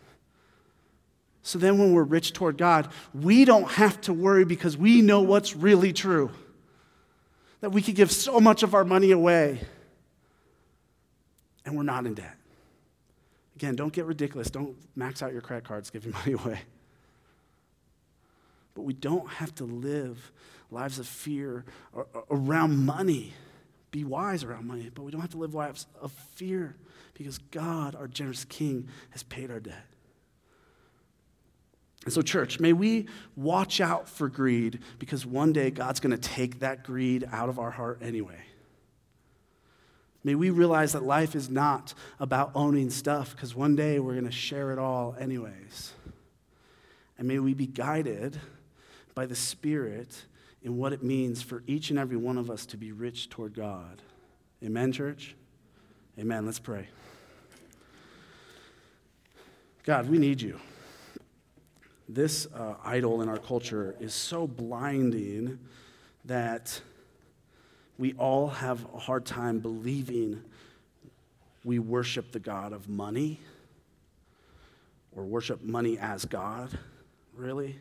So 1.43 1.59
then, 1.59 1.79
when 1.79 1.93
we're 1.93 2.05
rich 2.05 2.33
toward 2.33 2.59
God, 2.59 2.91
we 3.15 3.45
don't 3.45 3.71
have 3.71 4.01
to 4.03 4.13
worry 4.13 4.45
because 4.45 4.77
we 4.77 5.01
know 5.01 5.21
what's 5.21 5.57
really 5.57 5.93
true. 5.93 6.31
That 7.61 7.71
we 7.71 7.83
could 7.83 7.95
give 7.95 8.11
so 8.13 8.41
much 8.41 8.63
of 8.63 8.75
our 8.75 8.85
money 8.85 9.11
away 9.11 9.61
and 11.65 11.77
we're 11.77 11.83
not 11.83 12.07
in 12.07 12.15
debt. 12.15 12.37
Again, 13.57 13.77
don't 13.77 13.93
get 13.93 14.07
ridiculous. 14.07 14.51
Don't 14.51 14.77
max 14.97 15.23
out 15.23 15.33
your 15.33 15.43
credit 15.43 15.65
cards 15.65 15.91
giving 15.91 16.13
money 16.25 16.33
away. 16.33 16.61
But 18.75 18.83
we 18.83 18.95
don't 18.95 19.29
have 19.29 19.55
to 19.57 19.65
live 19.65 20.33
lives 20.71 20.99
of 20.99 21.07
fear 21.07 21.65
around 22.31 22.77
money 22.87 23.35
be 23.91 24.05
wise 24.05 24.45
around 24.45 24.67
money, 24.67 24.91
but 24.95 25.03
we 25.03 25.11
don't 25.11 25.21
have 25.21 25.31
to 25.31 25.39
live 25.39 25.55
lives 25.55 25.87
of 26.01 26.13
fear 26.35 26.77
because 27.15 27.39
God, 27.39 27.95
our 27.95 28.07
generous 28.07 28.45
King, 28.45 28.89
has 29.11 29.23
paid 29.23 29.51
our 29.51 29.61
debt. 29.61 29.85
And 32.05 32.13
so, 32.13 32.23
church, 32.23 32.61
may 32.61 32.73
we 32.73 33.09
watch 33.37 33.81
out 33.81 34.09
for 34.09 34.29
greed 34.29 34.81
because 34.99 35.27
one 35.27 35.53
day 35.53 35.71
God's 35.71 36.01
going 36.01 36.19
to 36.19 36.29
take 36.29 36.61
that 36.61 36.83
greed 36.83 37.29
out 37.31 37.49
of 37.49 37.59
our 37.59 37.71
heart 37.71 38.01
anyway. 38.03 38.41
May 40.23 40.35
we 40.35 40.51
realize 40.51 40.93
that 40.93 41.03
life 41.03 41.35
is 41.35 41.49
not 41.49 41.95
about 42.19 42.53
owning 42.55 42.91
stuff 42.91 43.35
because 43.35 43.55
one 43.55 43.75
day 43.77 43.99
we're 43.99 44.13
going 44.13 44.25
to 44.25 44.31
share 44.31 44.73
it 44.73 44.79
all, 44.79 45.15
anyways. 45.19 45.93
And 47.19 47.29
may 47.29 47.39
we 47.39 47.55
be 47.55 47.67
guided 47.67 48.39
by 49.15 49.27
the 49.27 49.35
Spirit 49.35 50.25
in 50.63 50.77
what 50.77 50.93
it 50.93 51.03
means 51.03 51.43
for 51.43 51.63
each 51.67 51.91
and 51.91 51.99
every 51.99 52.17
one 52.17 52.39
of 52.39 52.51
us 52.51 52.67
to 52.67 52.77
be 52.77 52.93
rich 52.93 53.31
toward 53.31 53.55
God. 53.55 54.03
Amen, 54.63 54.93
church? 54.93 55.35
Amen. 56.19 56.45
Let's 56.45 56.59
pray. 56.59 56.89
God, 59.85 60.09
we 60.11 60.19
need 60.19 60.43
you. 60.43 60.61
This 62.13 62.49
uh, 62.53 62.75
idol 62.85 63.23
in 63.23 63.29
our 63.29 63.39
culture 63.39 63.95
is 64.01 64.13
so 64.13 64.49
blinding 64.49 65.61
that 66.25 66.81
we 67.99 68.15
all 68.15 68.49
have 68.49 68.85
a 68.93 68.99
hard 68.99 69.25
time 69.25 69.61
believing 69.61 70.43
we 71.65 71.79
worship 71.79 72.33
the 72.33 72.41
God 72.41 72.73
of 72.73 72.89
money 72.89 73.39
or 75.15 75.23
worship 75.23 75.63
money 75.63 75.99
as 75.99 76.25
God, 76.25 76.77
really. 77.37 77.79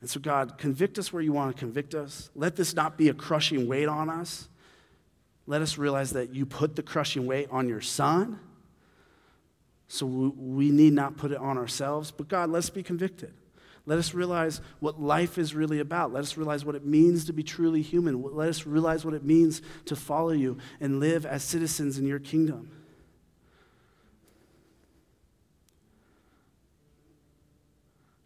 And 0.00 0.08
so, 0.08 0.18
God, 0.18 0.56
convict 0.56 0.98
us 0.98 1.12
where 1.12 1.22
you 1.22 1.34
want 1.34 1.54
to 1.54 1.60
convict 1.60 1.94
us. 1.94 2.30
Let 2.34 2.56
this 2.56 2.74
not 2.74 2.96
be 2.96 3.10
a 3.10 3.14
crushing 3.14 3.68
weight 3.68 3.88
on 3.88 4.08
us. 4.08 4.48
Let 5.46 5.60
us 5.60 5.76
realize 5.76 6.12
that 6.12 6.34
you 6.34 6.46
put 6.46 6.74
the 6.74 6.82
crushing 6.82 7.26
weight 7.26 7.48
on 7.50 7.68
your 7.68 7.82
son. 7.82 8.40
So 9.92 10.06
we 10.06 10.70
need 10.70 10.92
not 10.92 11.16
put 11.16 11.32
it 11.32 11.38
on 11.38 11.58
ourselves. 11.58 12.12
But 12.12 12.28
God, 12.28 12.48
let's 12.48 12.70
be 12.70 12.80
convicted. 12.80 13.34
Let 13.86 13.98
us 13.98 14.14
realize 14.14 14.60
what 14.78 15.00
life 15.00 15.36
is 15.36 15.52
really 15.52 15.80
about. 15.80 16.12
Let 16.12 16.20
us 16.20 16.36
realize 16.36 16.64
what 16.64 16.76
it 16.76 16.86
means 16.86 17.24
to 17.24 17.32
be 17.32 17.42
truly 17.42 17.82
human. 17.82 18.22
Let 18.22 18.48
us 18.48 18.64
realize 18.66 19.04
what 19.04 19.14
it 19.14 19.24
means 19.24 19.62
to 19.86 19.96
follow 19.96 20.30
you 20.30 20.58
and 20.80 21.00
live 21.00 21.26
as 21.26 21.42
citizens 21.42 21.98
in 21.98 22.06
your 22.06 22.20
kingdom. 22.20 22.70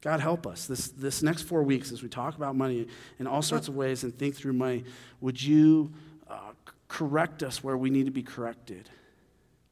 God, 0.03 0.20
help 0.20 0.46
us 0.46 0.66
this, 0.66 0.88
this 0.88 1.22
next 1.22 1.44
four 1.44 1.62
weeks 1.62 1.92
as 1.92 2.03
we 2.03 2.11
talk 2.11 2.37
about 2.37 2.55
money 2.55 2.88
in 3.18 3.27
all 3.27 3.40
sorts 3.40 3.68
of 3.68 3.74
ways 3.74 4.05
and 4.05 4.14
think 4.18 4.35
through 4.35 4.53
money. 4.53 4.85
Would 5.22 5.42
you 5.42 5.94
uh, 6.29 6.53
correct 6.88 7.42
us 7.42 7.64
where 7.64 7.79
we 7.79 7.88
need 7.88 8.05
to 8.05 8.12
be 8.12 8.22
corrected? 8.22 8.90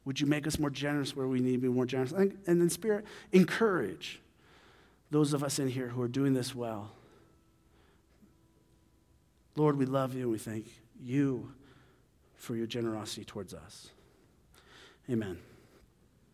Would 0.04 0.20
you 0.20 0.26
make 0.26 0.46
us 0.46 0.58
more 0.58 0.70
generous 0.70 1.14
where 1.14 1.28
we 1.28 1.40
need 1.40 1.52
to 1.52 1.58
be 1.58 1.68
more 1.68 1.86
generous? 1.86 2.12
And, 2.12 2.36
and 2.46 2.60
then, 2.60 2.70
Spirit, 2.70 3.04
encourage 3.30 4.20
those 5.10 5.32
of 5.32 5.44
us 5.44 5.58
in 5.58 5.68
here 5.68 5.88
who 5.88 6.02
are 6.02 6.08
doing 6.08 6.34
this 6.34 6.54
well. 6.54 6.90
Lord, 9.54 9.76
we 9.76 9.86
love 9.86 10.14
you 10.14 10.22
and 10.22 10.32
we 10.32 10.38
thank 10.38 10.66
you 11.00 11.52
for 12.34 12.56
your 12.56 12.66
generosity 12.66 13.24
towards 13.24 13.54
us. 13.54 13.90
Amen. 15.10 15.38